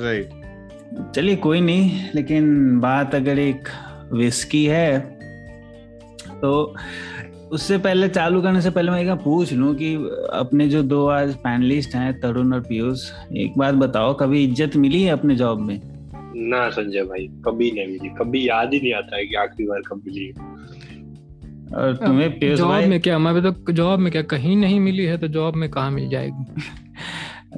राइट 0.00 1.12
चलिए 1.14 1.36
कोई 1.36 1.60
नहीं 1.60 2.04
लेकिन 2.14 2.78
बात 2.80 3.14
अगर 3.14 3.38
एक 3.38 3.68
विस्की 4.12 4.64
है 4.64 4.98
तो 6.40 6.74
उससे 7.50 7.78
पहले 7.78 8.08
चालू 8.08 8.40
करने 8.42 8.60
से 8.60 8.70
पहले 8.70 8.90
मैं 8.90 9.02
एक 9.02 9.08
पूछ 9.24 9.52
लूँ 9.52 9.74
कि 9.74 9.94
अपने 10.32 10.68
जो 10.68 10.82
दो 10.82 11.06
आज 11.06 11.34
पैनलिस्ट 11.34 11.94
हैं 11.94 12.20
तरुण 12.20 12.52
और 12.54 12.60
पीयूष 12.60 13.10
एक 13.36 13.58
बात 13.58 13.74
बताओ 13.74 14.14
कभी 14.14 14.44
इज़्ज़त 14.44 14.76
मिली 14.76 15.02
है 15.02 15.10
अपने 15.10 15.36
जॉब 15.36 15.60
में? 15.60 15.80
ना 16.36 16.68
संजय 16.70 17.02
भाई 17.02 17.26
कभी 17.44 17.70
नहीं 17.70 17.86
मिली। 17.86 18.08
कभी 18.08 18.48
याद 18.48 18.74
ही 18.74 18.80
नहीं 18.80 18.92
आता 18.94 19.16
है 19.16 19.26
कि 19.26 19.34
आखिरी 19.34 19.68
बार 19.68 19.80
कब 19.80 20.02
मिली 20.06 20.30
और 21.76 21.96
तुम्हें 21.96 22.38
पीयूष 22.38 22.58
जॉब 22.58 22.70
में 22.70 23.00
क्या? 23.00 23.18
मैं 23.18 23.42
तो 23.42 23.72
जॉब 23.72 24.00
में 24.00 24.12
क्या? 24.12 24.22
कहीं 24.22 24.56
नहीं 24.56 24.80
मिली 24.80 25.04
है 25.04 25.18
तो 25.18 25.28
जॉब 25.28 25.56
में 25.56 25.70
कहाँ 25.70 25.90
मिल 25.90 26.08
जाएगी? 26.08 26.62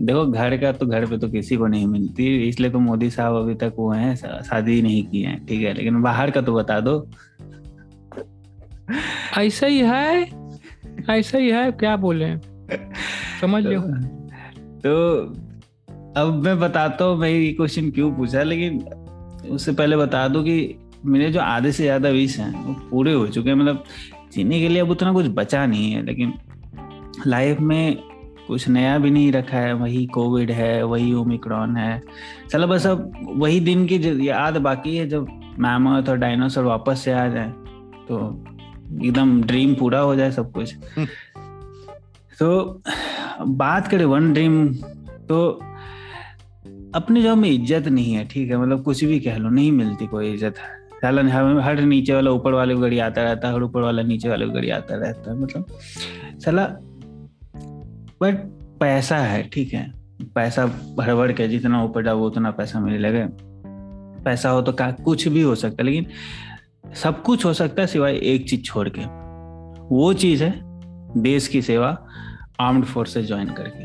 देखो 0.02 0.26
घर 0.26 0.57
का 0.57 0.72
तो 0.72 0.87
घर 0.87 1.07
पे 1.07 1.18
तो 1.18 1.28
किसी 1.28 1.57
को 1.57 1.66
नहीं 1.66 1.87
मिलती 1.87 2.48
इसलिए 2.48 2.70
तो 2.70 2.78
मोदी 2.78 3.11
साहब 3.11 3.35
अभी 3.35 3.55
तक 3.55 3.72
वो 3.78 3.90
हैं 3.90 4.14
शादी 4.16 4.83
नहीं 4.83 5.02
की 5.07 5.22
है 5.22 5.37
ठीक 5.46 5.62
है? 5.62 5.74
लेकिन 5.74 6.00
बाहर 6.02 6.31
का 6.31 6.40
तो 6.40 6.55
बता 6.55 6.81
दो। 6.81 6.98
ऐसा 9.38 9.66
ही 9.66 9.78
है? 9.78 10.22
ऐसा 11.10 11.38
ही 11.38 11.50
है? 11.50 11.70
क्या 11.72 11.96
बोले? 11.96 12.36
समझ 13.40 13.64
लो। 13.64 13.80
तो 14.80 14.92
अब 16.16 16.42
मैं 16.44 16.58
बताता 16.60 17.04
हूँ, 17.04 17.16
मैं 17.16 17.28
ये 17.30 17.52
क्वेश्चन 17.52 17.90
क्यों 17.90 18.12
पूछा, 18.12 18.42
लेकिन 18.42 18.78
उससे 19.50 19.72
पहले 19.72 19.96
बता 19.96 20.26
दो 20.28 20.42
कि 20.42 20.78
मेरे 21.04 21.30
जो 21.32 21.40
आधे 21.40 21.72
से 21.72 21.82
ज़्यादा 21.82 22.08
विश 22.08 22.38
हैं, 22.38 22.64
वो 22.64 22.72
पूरे 22.90 23.12
हो 23.12 23.26
चुके 23.26 23.50
हैं। 23.50 23.56
मतलब 23.56 23.84
जीने 24.32 24.60
के 24.60 24.68
लिए 24.68 24.80
अब 24.80 24.90
उतना 24.90 25.12
कुछ 25.12 25.26
बचा 25.28 25.64
नहीं 25.66 25.92
है, 25.92 26.04
लेकिन 26.04 26.32
लाइफ 27.26 27.60
में 27.60 27.96
कुछ 28.46 28.68
नया 28.68 28.98
भी 28.98 29.10
नहीं 29.10 29.32
रखा 29.32 29.58
है। 29.58 29.72
वही 29.72 30.04
कोविड 30.06 30.50
है, 30.50 30.82
वही 30.82 31.12
ओमिक्रॉन 31.14 31.76
है। 31.76 32.02
चलो 32.50 32.66
बस 32.66 32.86
अब 32.86 33.12
वही 33.36 33.60
दिन 33.60 33.86
की 33.86 34.28
याद 34.28 34.56
बाकी 34.58 34.96
है, 34.96 35.08
जब 35.08 35.26
मैमथ 35.58 36.08
और 36.08 36.16
डायनासोर 36.16 36.64
वापस 36.64 37.00
से 37.00 37.12
आ 37.12 37.26
जाए 37.28 37.50
तो 38.08 38.18
एकदम 38.96 39.40
ड्रीम 39.42 39.74
पूरा 39.74 39.98
हो 40.00 40.14
जाए 40.16 40.31
सब 40.33 40.52
कुछ। 40.52 40.74
हम्म। 40.96 41.07
तो 42.40 42.83
बात 43.48 43.88
करें 43.88 44.05
वन 44.05 44.33
ड्रीम 44.33 44.66
तो 45.28 45.48
अपने 46.94 47.22
जॉब 47.22 47.38
में 47.38 47.48
इज़्ज़त 47.50 47.88
नहीं 47.88 48.12
है 48.14 48.24
ठीक 48.28 48.50
है? 48.50 48.57
मतलब 48.57 48.83
कुछ 48.85 49.05
भी 49.05 49.18
कह 49.20 49.37
लो 49.37 49.48
नहीं 49.50 49.72
मिलती 49.72 50.07
कोई 50.07 50.33
इज़्ज़त। 50.33 50.55
सालन 51.02 51.28
हर 51.61 51.81
नीचे 51.83 52.14
वाला 52.14 52.31
ऊपर 52.31 52.52
वाले 52.52 52.74
को 52.74 52.81
गड़ी 52.81 52.98
आता 53.00 53.22
रहता 53.22 53.48
है 53.48 53.55
हर 53.55 53.62
ऊपर 53.62 53.83
वाला 53.83 54.02
नीचे 54.02 54.28
वाले 54.28 54.46
को 54.46 54.52
गड़ी 54.52 54.70
आता 54.70 54.96
रहता 54.96 55.31
है 55.31 55.37
मतलब 55.38 55.66
साला 56.44 56.66
बट 58.20 58.37
पैसा 58.81 59.16
है 59.18 59.42
ठीक 59.52 59.72
है? 59.74 59.90
पैसा 60.35 60.66
भर 60.96 61.14
भर 61.14 61.33
के 61.33 61.48
जितना 61.48 61.83
ऊपर 61.85 62.05
जाओ 62.05 62.26
उतना 62.26 62.50
पैसा 62.52 62.81
मिले 62.81 62.98
लगे। 62.98 63.24
पैसा 64.24 64.50
हो 64.50 64.61
तो 64.62 64.72
का 64.72 64.90
कुछ 65.05 65.26
भी 65.28 65.42
हो 65.42 65.55
सकता 65.55 65.83
है 65.83 65.85
लेकिन 65.85 66.07
सब 66.94 67.22
कुछ 67.22 67.44
हो 67.44 67.52
सकता 67.52 67.83
है 67.83 67.87
सिवाय 67.87 68.18
एक 68.24 68.48
चीज़ 68.48 68.62
छोड़ 68.62 68.88
के। 68.88 69.05
वो 69.94 70.12
चीज़ 70.12 70.44
है 70.44 70.52
देश 71.22 71.48
की 71.48 71.62
सेवा 71.62 71.96
आर्म्ड 72.61 72.85
फोर्सेस 72.85 73.26
ज्वाइन 73.26 73.48
करके। 73.50 73.85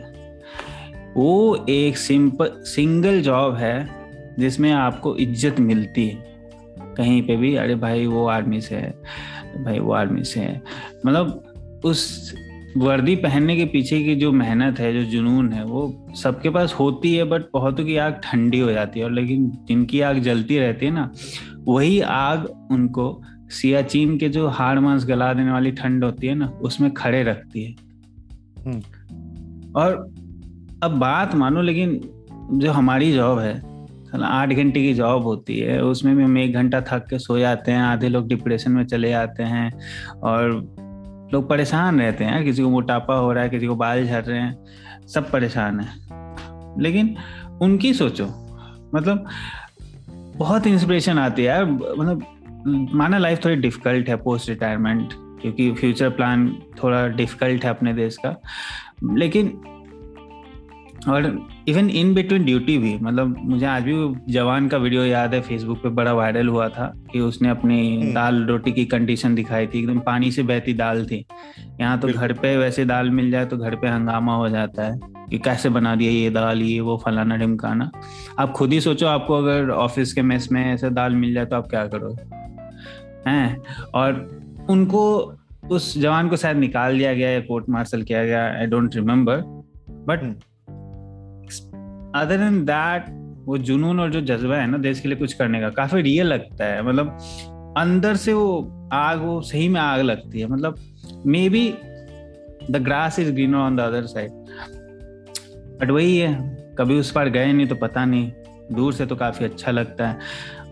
वो 1.13 1.65
एक 1.69 1.97
सिंपल 1.97 2.51
सिंगल 2.65 3.21
जॉब 3.21 3.55
है 3.55 3.89
जिसमें 4.39 4.71
आपको 4.71 5.15
इज़्ज़त 5.15 5.59
मिलती 5.59 6.07
है। 6.07 6.25
कहीं 6.97 7.21
पे 7.21 7.35
भी, 7.35 7.55
अरे 7.55 7.75
भाई 7.75 8.05
वो 8.05 8.27
आर्मी 8.27 8.61
से 8.61 8.75
है, 8.75 8.91
भाई 9.63 9.79
वो 9.79 9.93
आर्मी 9.93 10.23
से 10.23 10.39
है। 10.39 10.61
मतलब 11.05 11.81
उस 11.85 12.33
वर्दी 12.77 13.15
पहनने 13.15 13.55
के 13.55 13.65
पीछे 13.65 14.01
की 14.03 14.15
जो 14.15 14.31
मेहनत 14.31 14.79
है 14.79 14.91
जो 14.93 15.03
जुनून 15.03 15.51
है 15.53 15.63
वो 15.65 15.81
सबके 16.15 16.49
पास 16.49 16.73
होती 16.73 17.13
है 17.15 17.23
बट 17.23 17.43
बहुतों 17.53 17.85
की 17.85 17.95
आग 17.97 18.19
ठंडी 18.23 18.59
हो 18.59 18.71
जाती 18.71 18.99
है 18.99 19.05
और 19.05 19.11
लेकिन 19.11 19.49
जिनकी 19.67 20.01
आग 20.01 20.19
जलती 20.19 20.57
रहती 20.59 20.85
है 20.85 20.91
ना 20.91 21.09
वही 21.67 21.99
आग 22.01 22.45
उनको 22.71 23.09
सियाचिन 23.51 24.17
के 24.17 24.29
जो 24.29 24.47
हाड़ 24.49 24.77
मांस 24.79 25.05
गला 25.05 25.33
देने 25.33 25.51
वाली 25.51 25.71
ठंड 25.73 26.03
होती 26.03 26.27
है 26.27 26.35
ना 26.35 26.51
उसमें 26.61 26.91
खड़े 26.93 27.23
रखती 27.23 27.63
है 27.63 27.75
हम्म। 28.65 29.71
और 29.75 29.95
अब 30.83 30.99
बात 30.99 31.35
मानो 31.35 31.61
लेकिन 31.61 31.99
जो 32.53 32.71
हमारी 32.71 33.11
जॉब 33.13 33.39
है 33.39 33.55
आठ 34.15 34.49
घंटे 34.49 34.81
की 34.81 34.93
जॉब 34.93 35.23
होती 35.23 35.57
है 35.59 35.81
उसमें 35.83 36.15
भी 36.15 36.23
हम 36.23 36.37
एक 36.37 36.53
घंटा 36.53 36.81
थक 36.83 37.07
के 37.09 37.19
सो 37.19 37.37
जाते 37.39 37.71
हैं 37.71 37.81
आधे 37.81 38.09
लोग 38.09 38.27
डिप्रेशन 38.27 38.71
में 38.71 38.85
चले 38.85 39.09
जाते 39.09 39.43
हैं 39.45 39.71
और 40.23 40.51
लोग 41.33 41.49
परेशान 41.49 41.99
रहते 42.01 42.23
हैं, 42.23 42.43
किसी 42.43 42.63
को 42.63 42.69
मोटापा 42.69 43.15
हो 43.15 43.31
रहा 43.33 43.43
है, 43.43 43.49
किसी 43.49 43.67
को 43.67 43.75
बाल 43.75 44.05
झड़ 44.05 44.23
रहे 44.23 44.39
हैं, 44.39 45.07
सब 45.07 45.31
परेशान 45.31 45.79
है। 45.79 45.87
लेकिन 46.81 47.15
उनकी 47.61 47.93
सोचो 47.93 48.25
मतलब 48.95 49.25
बहुत 50.37 50.67
इंस्पिरेशन 50.67 51.19
आती 51.19 51.41
है 51.41 51.47
यार 51.47 51.65
मतलब 51.65 52.25
माना 52.93 53.17
लाइफ 53.17 53.45
थोड़ी 53.45 53.55
डिफ़िकल्ट 53.55 54.09
है 54.09 54.15
पोस्ट 54.15 54.49
रिटायरमेंट 54.49 55.13
क्योंकि 55.41 55.71
फ्यूचर 55.71 56.09
प्लान 56.09 56.49
थोड़ा 56.83 57.07
डिफ़िकल्ट 57.07 57.63
है 57.63 57.69
अपने 57.69 57.93
देश 57.93 58.17
का, 58.17 58.35
लेकिन 59.13 59.61
और 61.07 61.25
इवन 61.69 61.89
इन 61.89 62.13
बिटवीन 62.13 62.45
ड्यूटी 62.45 62.77
भी 62.77 62.93
मतलब 63.01 63.35
मुझे 63.39 63.65
आज 63.65 63.83
भी 63.83 63.93
जवान 64.33 64.67
का 64.67 64.77
वीडियो 64.77 65.03
याद 65.03 65.33
है 65.33 65.41
फेसबुक 65.41 65.81
पे 65.83 65.89
बड़ा 65.89 66.13
वायरल 66.13 66.47
हुआ 66.47 66.67
था 66.69 66.91
कि 67.11 67.19
उसने 67.19 67.49
अपनी 67.49 67.77
हम्म। 67.97 68.13
दाल 68.13 68.43
रोटी 68.45 68.71
की 68.71 68.85
कंडीशन 68.85 69.35
दिखाई 69.35 69.67
थी 69.67 69.79
एकदम 69.79 69.99
पानी 69.99 70.31
से 70.31 70.43
बहती 70.43 70.73
दाल 70.73 71.05
थी। 71.05 71.25
यहाँ 71.81 71.99
तो 71.99 72.07
घर 72.07 72.33
पे 72.33 72.55
वैसे 72.57 72.85
दाल 72.85 73.09
मिल 73.09 73.31
जाए 73.31 73.45
तो 73.45 73.57
घर 73.57 73.75
पे 73.75 73.87
हंगामा 73.87 74.35
हो 74.35 74.49
जाता 74.49 74.83
है 74.83 74.99
कि 75.29 75.37
कैसे 75.39 75.69
बना 75.69 75.95
दिया 75.95 76.11
ये 76.11 76.29
दाल 76.29 76.61
ये 76.61 76.79
वो 76.79 76.97
फलाना 77.05 77.37
ढिमकाना। 77.37 77.89
आप 78.39 78.51
खुद 78.51 78.73
ही 78.73 78.81
सोचो 78.81 79.07
आपको 79.07 79.33
अगर 79.33 79.69
ऑफ़िस 79.69 80.13
के 80.13 80.21
मेस 80.21 80.51
में 80.51 80.63
ऐसे 80.73 80.89
दाल 80.89 81.15
मिल 81.15 81.33
जाए 81.33 81.45
तो 81.45 81.55
आप 81.55 81.67
क्या 81.67 81.85
करोगे? 81.87 82.23
हैं? 83.29 83.57
और 83.93 84.65
उनको 84.69 85.03
उस 85.71 85.97
जवान 85.97 86.29
को 86.29 86.37
शायद 86.37 86.57
निकाल 86.57 86.97
दिया 86.97 87.13
गया 87.13 87.29
या 87.29 87.39
कोर्ट 87.39 87.69
मार्शल 87.69 88.01
किया 88.01 88.25
गया 88.25 88.45
I 88.59 88.65
don't 88.65 88.95
remember 88.95 89.41
but 90.07 90.21
other 92.17 92.37
than 92.37 92.63
that 92.65 93.05
वो 93.45 93.57
जुनून 93.59 93.99
और 93.99 94.11
जो 94.11 94.21
जज्बा 94.23 94.55
है 94.55 94.67
ना 94.67 94.77
देश 94.77 94.99
के 94.99 95.07
लिए 95.09 95.17
कुछ 95.17 95.33
करने 95.33 95.59
का 95.61 95.69
काफ़ी 95.71 96.01
रियल 96.01 96.27
लगता 96.27 96.65
है। 96.65 96.81
मतलब 96.83 97.17
अंदर 97.77 98.15
से 98.15 98.33
वो 98.33 98.89
आग, 98.93 99.19
वो 99.19 99.41
सही 99.41 99.67
में 99.69 99.79
आग 99.81 100.01
लगती 100.01 100.39
है। 100.39 100.47
मतलब 100.47 100.75
maybe 101.49 101.69
the 102.71 102.77
grass 102.77 103.19
is 103.19 103.31
greener 103.31 103.57
on 103.57 103.75
the 103.75 103.79
other 103.79 104.05
side 104.05 104.31
but 105.79 105.91
वही 105.91 106.17
है, 106.17 106.33
कभी 106.79 106.99
उस 106.99 107.11
पार 107.11 107.29
गए 107.29 107.51
नहीं 107.53 107.67
तो 107.67 107.75
पता 107.77 108.05
नहीं। 108.05 108.31
दूर 108.71 108.93
से 108.93 109.05
तो 109.05 109.15
काफ़ी 109.15 109.45
अच्छा 109.45 109.71
लगता 109.71 110.07
है। 110.07 110.19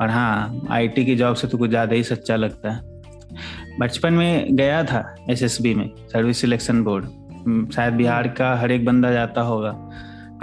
और 0.02 0.10
हाँ 0.10 0.68
आईटी 0.72 1.06
की 1.06 1.16
जॉब 1.16 1.36
से 1.36 1.48
तो 1.48 1.58
कुछ 1.58 1.70
ज़्यादा 1.70 1.96
ही 1.96 2.04
सच्चा 2.04 2.36
लगता 2.36 2.72
है। 2.72 3.78
बचपन 3.80 4.14
में 4.14 4.56
गया 4.56 4.84
था 4.84 5.16
एसएसबी 5.30 5.74
में 5.76 5.90
सर्विस 6.08 6.42
सिलेक्शन 6.42 6.84
बोर्ड 6.84 7.72
शायद 7.74 7.94
बिहार 7.94 8.28
का 8.28 8.54
हर 8.56 8.72
एक 8.72 8.86
बंदा 8.86 9.12
जाता 9.12 9.42
होगा। 9.42 9.72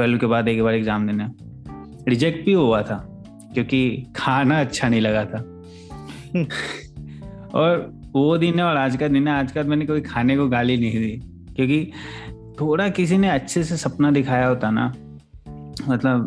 ट्वेल्व 0.02 0.18
के 0.18 0.26
बाद 0.26 0.48
एक 0.48 0.62
बार 0.62 0.74
एग्ज़ाम 0.74 1.06
देने। 1.06 1.24
रिजेक्ट 2.08 2.44
भी 2.44 2.52
हुआ 2.52 2.82
था 2.82 2.96
क्योंकि 3.54 4.06
खाना 4.16 4.60
अच्छा 4.60 4.88
नहीं 4.88 5.00
लगा 5.00 5.24
था। 5.24 5.38
और 7.54 7.90
वो 8.12 8.38
दिन 8.38 8.58
है 8.58 8.64
और 8.64 8.76
आज 8.76 8.96
का 8.96 9.08
दिन 9.08 9.28
है 9.28 9.34
आज 9.34 9.52
का 9.52 9.62
मैंने 9.62 9.86
कोई 9.86 10.00
खाने 10.00 10.36
को 10.36 10.48
गाली 10.48 10.76
नहीं 10.76 11.00
दी। 11.00 11.20
क्योंकि 11.56 11.92
थोड़ा 12.60 12.88
किसी 12.88 13.18
ने 13.18 13.28
अच्छे 13.28 13.64
से 13.64 13.76
सपना 13.76 14.10
दिखाया 14.10 14.46
होता 14.46 14.70
ना 14.70 14.86
मतलब 15.88 16.26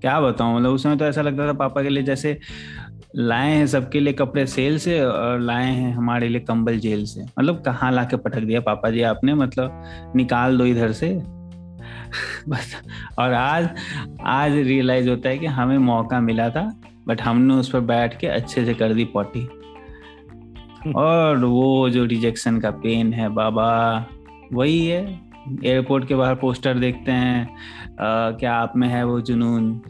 क्या 0.00 0.20
बताऊँ 0.20 0.56
मतलब 0.56 0.70
उस 0.70 0.82
समय 0.82 0.96
तो 0.96 1.04
ऐसा 1.04 1.22
लगता 1.22 1.48
था 1.48 1.52
पापा 1.52 1.82
के 1.82 1.88
लिए 1.88 2.02
जैसे 2.02 2.38
लाए 3.16 3.50
हैं 3.50 3.66
सबके 3.66 4.00
लिए 4.00 4.12
कपड़े 4.12 4.46
सेल 4.46 4.78
से 4.78 5.00
और 5.00 5.40
लाए 5.40 5.72
हैं 5.72 5.92
हमारे 5.94 6.28
लिए 6.28 6.40
कंबल 6.40 6.78
जेल 6.78 7.04
से। 7.04 7.22
मतलब 7.22 7.62
कहाँ 7.62 7.92
ला 7.92 8.04
के 8.04 8.16
पटक 8.16 8.40
दिया 8.40 8.60
पापा 8.60 8.90
जी 8.90 9.02
आपने 9.02 9.34
मतलब 9.34 10.12
निकाल 10.16 10.58
दो 10.58 10.64
इधर 10.64 10.92
से। 10.92 11.39
बस। 12.48 12.82
और 13.18 13.32
आज 13.32 13.68
आज 14.24 14.52
रियलाइज़ 14.52 15.08
होता 15.08 15.28
है 15.28 15.38
कि 15.38 15.46
हमें 15.46 15.78
मौका 15.78 16.20
मिला 16.20 16.50
था 16.50 16.80
बट 17.06 17.22
हमने 17.22 17.54
उस 17.54 17.70
पर 17.70 17.80
बैठ 17.80 18.18
के 18.20 18.26
अच्छे 18.26 18.64
से 18.64 18.74
कर 18.74 18.94
दी 18.94 19.04
पॉटी। 19.04 19.48
और 20.92 21.44
वो 21.44 21.90
जो 21.90 22.04
रिजेक्शन 22.04 22.60
का 22.60 22.70
पेन 22.70 23.12
है 23.12 23.28
बाबा 23.28 24.06
वही 24.52 24.86
है। 24.86 25.20
एयरपोर्ट 25.64 26.08
के 26.08 26.14
बाहर 26.14 26.34
पोस्टर 26.34 26.78
देखते 26.78 27.12
हैं 27.12 27.48
आ, 27.90 28.30
क्या 28.30 28.54
आप 28.54 28.72
में 28.76 28.88
है 28.88 29.04
वो 29.04 29.20
जुनून? 29.20 29.82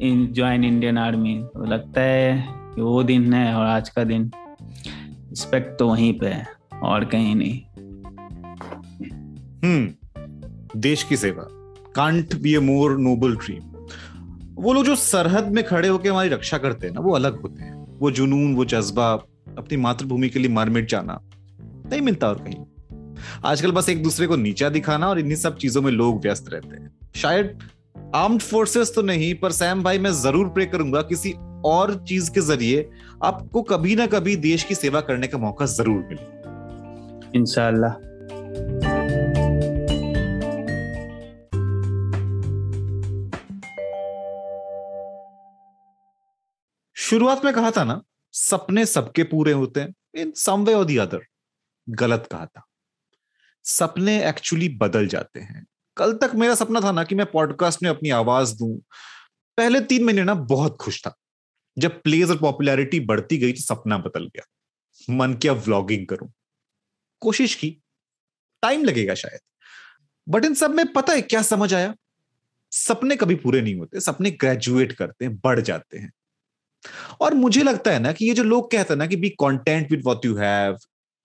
इन 0.00 0.32
ज्वाइन 0.32 0.64
इंडियन 0.64 0.98
आर्मी 0.98 1.40
तो 1.54 1.64
लगता 1.64 2.00
है 2.00 2.48
कि 2.50 2.80
वो 2.80 3.02
दिन 3.02 3.34
है 3.34 3.54
और 3.54 3.66
आज 3.66 3.88
का 3.88 4.04
दिन। 4.04 4.30
रिस्पेक्ट 5.28 5.78
तो 5.78 5.88
वहीं 5.88 6.18
पे 6.18 6.26
है 6.26 6.46
और 6.82 7.04
कहीं 7.04 7.36
नहीं। 7.36 7.60
हम्म। 9.64 10.05
देश 10.76 11.02
की 11.02 11.16
सेवा। 11.16 11.46
Can't 11.94 12.34
be 12.34 12.54
a 12.54 12.58
more 12.60 12.96
noble 12.98 13.36
dream 13.36 13.62
वो 14.56 14.72
लोग 14.72 14.84
जो 14.84 14.94
सरहद 14.96 15.50
में 15.52 15.62
खड़े 15.64 15.88
होकर 15.88 16.10
हमारी 16.10 16.28
रक्षा 16.28 16.58
करते 16.58 16.86
हैं 16.86 16.94
ना, 16.94 17.00
वो 17.00 17.14
अलग 17.14 17.40
होते 17.40 17.62
हैं। 17.62 17.98
वो 17.98 18.10
जुनून, 18.10 18.54
वो 18.54 18.64
जज्बा 18.64 19.10
अपनी 19.58 19.76
मातृभूमि 19.76 20.28
के 20.28 20.38
लिए 20.38 20.50
मर 20.50 20.68
मिट 20.70 20.88
जाना, 20.90 21.20
नहीं 21.60 22.00
मिलता 22.00 22.28
और 22.28 22.38
कहीं। 22.46 22.64
आजकल 23.44 23.72
बस 23.72 23.88
एक 23.88 24.02
दूसरे 24.02 24.26
को 24.26 24.36
नीचा 24.36 24.68
दिखाना 24.68 25.08
और 25.08 25.18
इन्हीं 25.18 25.36
सब 25.36 25.56
चीज़ों 25.56 25.82
में 25.82 25.90
लोग 25.92 26.20
व्यस्त 26.22 26.48
रहते 26.52 26.76
हैं। 26.76 26.90
शायद 27.16 27.58
आर्म्ड 28.14 28.42
फोर्सेस 28.42 28.92
तो 28.94 29.02
नहीं, 29.02 29.34
पर 29.34 29.52
सैम 29.52 29.82
भाई 29.82 29.98
मैं 29.98 30.12
ज़रूर 30.14 30.48
प्रे 30.48 30.66
करूँगा 30.66 31.02
किसी 31.02 31.34
और 31.64 31.94
चीज़ 32.08 32.30
के 32.30 32.40
ज़रिए 32.42 32.88
आपको 33.24 33.62
कभी 33.64 33.96
ना 33.96 34.06
कभी 34.08 34.36
देश 34.42 34.64
की 34.64 34.74
सेवा 34.74 35.00
करने 35.02 35.26
का 35.26 35.38
मौका 35.38 35.66
ज़रूर 35.66 36.04
मिले। 36.10 37.38
इंशाल्लाह। 37.38 38.95
शुरुआत 47.06 47.44
में 47.44 47.52
कहा 47.54 47.70
था 47.70 47.84
ना, 47.84 48.02
सपने 48.32 48.84
सबके 48.86 49.24
पूरे 49.24 49.52
होते 49.52 49.80
हैं 49.80 49.94
इन 50.14 50.30
सम 50.36 50.64
वे 50.64 50.72
और 50.74 50.84
दी 50.84 50.96
अदर 50.96 51.20
गलत 51.88 52.28
कहा 52.32 52.46
था। 52.46 52.64
सपने 53.64 54.28
एक्चुअली 54.28 54.68
बदल 54.68 55.06
जाते 55.06 55.40
हैं। 55.40 55.64
कल 55.96 56.12
तक 56.12 56.30
मेरा 56.34 56.54
सपना 56.54 56.80
था 56.80 56.92
ना 56.92 57.04
कि 57.04 57.14
मैं 57.14 57.26
पॉडकास्ट 57.26 57.82
में 57.82 57.90
अपनी 57.90 58.10
आवाज़ 58.10 58.54
दूँ। 58.54 58.76
पहले 59.58 59.80
तीन 59.80 60.04
महीने 60.04 60.24
ना 60.24 60.34
बहुत 60.34 60.76
खुश 60.80 61.00
था, 61.02 61.14
जब 61.76 62.02
प्लेज 62.02 62.30
और 62.30 62.38
पॉपुलैरिटी 62.38 63.00
बढ़ती 63.00 63.38
गई 63.38 63.52
तो 63.52 63.62
सपना 63.62 63.98
बदल 63.98 64.26
गया। 64.26 65.14
मन 65.14 65.34
किया 65.34 65.52
व्लॉगिंग 65.52 66.06
करूँ। 66.06 66.32
कोशिश 67.22 67.54
की 67.54 67.70
टाइम 68.62 68.84
लगेगा 68.84 69.14
शायद। 69.14 69.40
बट 70.28 70.44
इन 70.44 70.54
सब 70.54 70.70
में 70.70 70.86
पता 70.92 71.12
है 71.12 71.22
क्या 71.22 71.42
समझ 71.44 71.72
आया? 71.74 71.94
सपने 72.72 73.16
कभी 73.16 73.34
पूरे 73.34 73.60
नहीं 73.60 73.74
होते, 73.74 74.00
सपने 74.00 74.30
ग्रेजुएट 74.30 74.92
करते 74.92 75.24
हैं, 75.24 75.36
बढ़ 75.36 75.60
जाते 75.60 75.98
हैं। 75.98 76.12
और 77.20 77.34
मुझे 77.34 77.62
लगता 77.62 77.92
है 77.92 77.98
ना 77.98 78.12
कि 78.12 78.28
ये 78.28 78.34
जो 78.34 78.42
लोग 78.42 78.70
कहते 78.70 78.92
हैं 78.94 78.98
ना 78.98 79.06
कि 79.06 79.16
be 79.16 79.30
content 79.38 79.90
with 79.92 80.02
what 80.06 80.24
you 80.24 80.36
have 80.36 80.76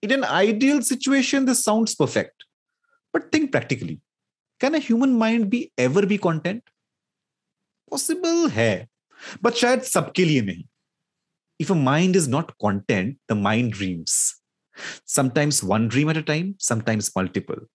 in 0.03 0.11
an 0.11 0.23
ideal 0.23 0.81
situation 0.83 1.45
this 1.45 1.63
sounds 1.65 1.93
perfect 1.95 2.43
but 3.13 3.33
think 3.33 3.51
practically 3.51 3.99
can 4.61 4.75
human 4.81 5.13
mind 5.19 5.45
be 5.51 5.59
ever 5.79 6.01
be 6.09 6.17
content? 6.25 6.61
Possible 7.91 8.49
है 8.49 8.87
बट 9.43 9.53
शायद 9.53 9.81
सबके 9.83 10.25
लिए 10.25 10.41
नहीं. 10.41 10.63
If 11.59 11.71
a 11.71 11.75
mind 11.75 12.15
is 12.15 12.29
not 12.29 12.51
content 12.59 13.17
the 13.31 13.37
mind 13.37 13.73
dreams 13.73 14.13
sometimes 15.07 15.63
one 15.63 15.87
dream 15.87 16.11
at 16.11 16.17
a 16.17 16.21
time 16.27 16.53
sometimes 16.61 17.11
multiple 17.17 17.65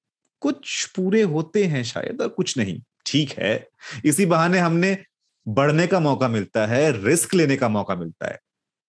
कुछ 0.42 0.84
पूरे 0.96 1.22
होते 1.22 1.64
हैं 1.64 1.82
शायद 1.84 2.22
और 2.22 2.28
कुछ 2.28 2.56
नहीं. 2.58 2.80
ठीक 3.06 3.30
है, 3.38 3.68
इसी 4.04 4.26
बहाने 4.26 4.58
हमने 4.58 4.96
बढ़ने 5.48 5.86
का 5.86 6.00
मौका 6.00 6.28
मिलता 6.28 6.66
है, 6.66 7.04
रिस्क 7.04 7.34
लेने 7.34 7.56
का 7.56 7.68
मौका 7.68 7.94
मिलता 7.94 8.28
है। 8.28 8.38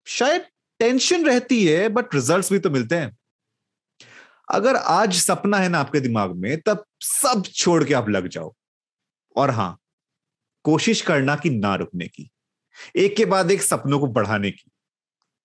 शायद 0.06 0.42
टेंशन 0.80 1.26
रहती 1.26 1.66
है, 1.66 1.90
बट 1.90 2.16
रिजल्ट्स 2.16 2.54
भी 2.54 2.60
तो 2.60 2.70
मिलते 2.70 2.96
हैं। 2.96 3.18
अगर 4.52 4.76
आज 4.76 5.14
सपना 5.14 5.58
है 5.58 5.70
ना 5.70 5.80
आपके 5.80 6.00
दिमाग 6.00 6.36
में, 6.36 6.62
तब 6.62 6.86
सब 7.02 7.44
छोड़ 7.56 7.84
के 7.84 7.94
आप 7.94 8.10
लग 8.10 8.28
जाओ। 8.28 8.54
और 9.36 9.50
हाँ, 9.50 9.78
कोशिश 10.64 11.02
करना 11.02 11.36
कि 11.36 11.50
ना 11.50 11.76
रुकने 11.76 12.08
की। 12.08 12.30
एक 12.96 13.16
के 13.16 13.26
बाद 13.26 13.52
एक 13.52 13.62
सपनों 13.62 14.00
को 14.00 14.08
बढ़ाने 14.08 14.52
की। 14.52 14.72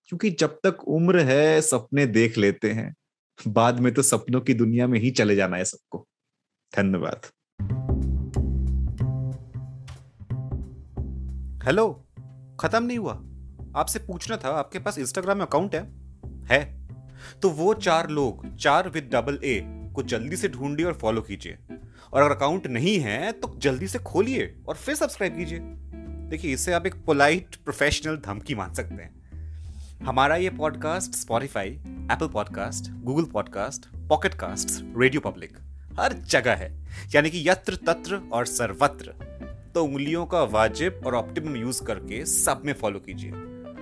क्योंकि 0.09 0.29
जब 0.29 0.59
तक 0.63 0.83
उम्र 0.83 1.19
है, 1.19 1.61
सपने 1.61 2.05
देख 2.05 2.37
लेते 2.37 2.71
हैं। 2.71 2.95
बाद 3.47 3.79
में 3.79 3.93
तो 3.93 4.01
सपनों 4.01 4.41
की 4.41 4.53
दुनिया 4.53 4.87
में 4.87 4.99
ही 4.99 5.11
चले 5.11 5.35
जाना 5.35 5.57
है 5.57 5.65
सबको। 5.65 6.07
धन्यवाद। 6.75 7.34
हेलो, 11.65 12.05
खत्म 12.59 12.83
नहीं 12.83 12.97
हुआ। 12.97 13.13
आपसे 13.75 13.99
पूछना 13.99 14.37
था, 14.37 14.49
आपके 14.49 14.79
पास 14.79 14.97
इंस्टाग्राम 14.97 15.41
अकाउंट 15.41 15.75
है? 15.75 15.91
है। 16.45 16.87
तो 17.41 17.49
वो 17.49 17.73
चार 17.73 18.09
लोग, 18.09 18.55
चार 18.55 18.89
विद 18.89 19.09
डबल 19.13 19.39
ए 19.43 19.61
को 19.95 20.03
जल्दी 20.03 20.35
से 20.35 20.49
ढूंढिए 20.49 20.85
और 20.85 20.93
फॉलो 20.93 21.21
कीजिए। 21.21 21.57
और 22.13 22.21
अगर 22.21 22.35
अकाउंट 22.35 22.67
नहीं 22.67 22.99
है 22.99 23.31
तो 23.31 23.55
जल्दी 23.57 23.87
से 23.87 23.99
खोलिए 23.99 24.61
और 24.67 24.75
फिर 24.75 24.95
सब्सक्राइब 24.95 25.37
कीजिए। 25.37 25.59
देखिए, 26.29 26.53
इससे 26.53 26.73
आप 26.73 26.85
एक 26.85 27.05
पोलाइट 27.05 27.55
प्रोफेशनल 27.55 28.17
धमकी 28.17 28.55
मान 28.55 28.73
सकते 28.73 29.03
हैं। 29.03 29.21
हमारा 30.05 30.35
ये 30.35 30.49
podcast 30.49 31.11
Spotify 31.11 31.69
Apple 32.11 32.27
podcast 32.27 32.91
Google 33.03 33.23
podcast 33.23 33.85
pocket 34.09 34.33
cast 34.33 34.93
radio 34.97 35.31
public 35.31 35.57
हर 35.99 36.13
जगह 36.13 36.55
है। 36.55 36.85
यानी 37.15 37.29
कि 37.29 37.49
यत्र 37.49 37.75
तत्र 37.75 38.21
और 38.33 38.45
सर्वत्र। 38.45 39.34
तो 39.75 39.83
उंगलियों 39.83 40.25
का 40.25 40.41
वाजिब 40.43 41.01
और 41.05 41.15
ऑप्टिमम 41.15 41.55
यूज़ 41.55 41.83
करके 41.83 42.25
सब 42.25 42.61
में 42.65 42.73
फॉलो 42.73 42.99
कीजिए। 42.99 43.31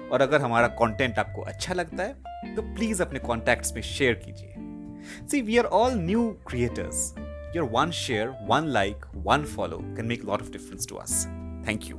और 0.10 0.22
अगर 0.22 0.42
हमारा 0.42 0.68
कंटेंट 0.80 1.20
आपको 1.20 1.42
अच्छा 1.42 1.74
लगता 1.74 2.04
है 2.04 2.56
तो 2.56 2.62
प्लीज़ 2.76 3.02
अपने 3.04 3.20
कॉन्टैक्ट्स 3.20 3.74
में 3.74 3.82
शेयर 3.82 4.14
कीजिए। 4.26 5.28
See 5.28 5.42
we 5.42 5.58
are 5.58 5.66
all 5.66 5.94
new 5.96 6.28
creators 6.48 7.14
your 7.56 7.70
one 7.72 7.92
share 7.92 8.34
one 8.50 8.68
like 8.70 9.06
one 9.16 9.44
follow 9.46 9.78
can 9.78 10.06
make 10.06 10.26
lot 10.26 10.42
of 10.42 10.52
difference 10.52 10.88
to 10.88 10.96
us 10.96 11.26
thank 11.68 11.90
you 11.90 11.98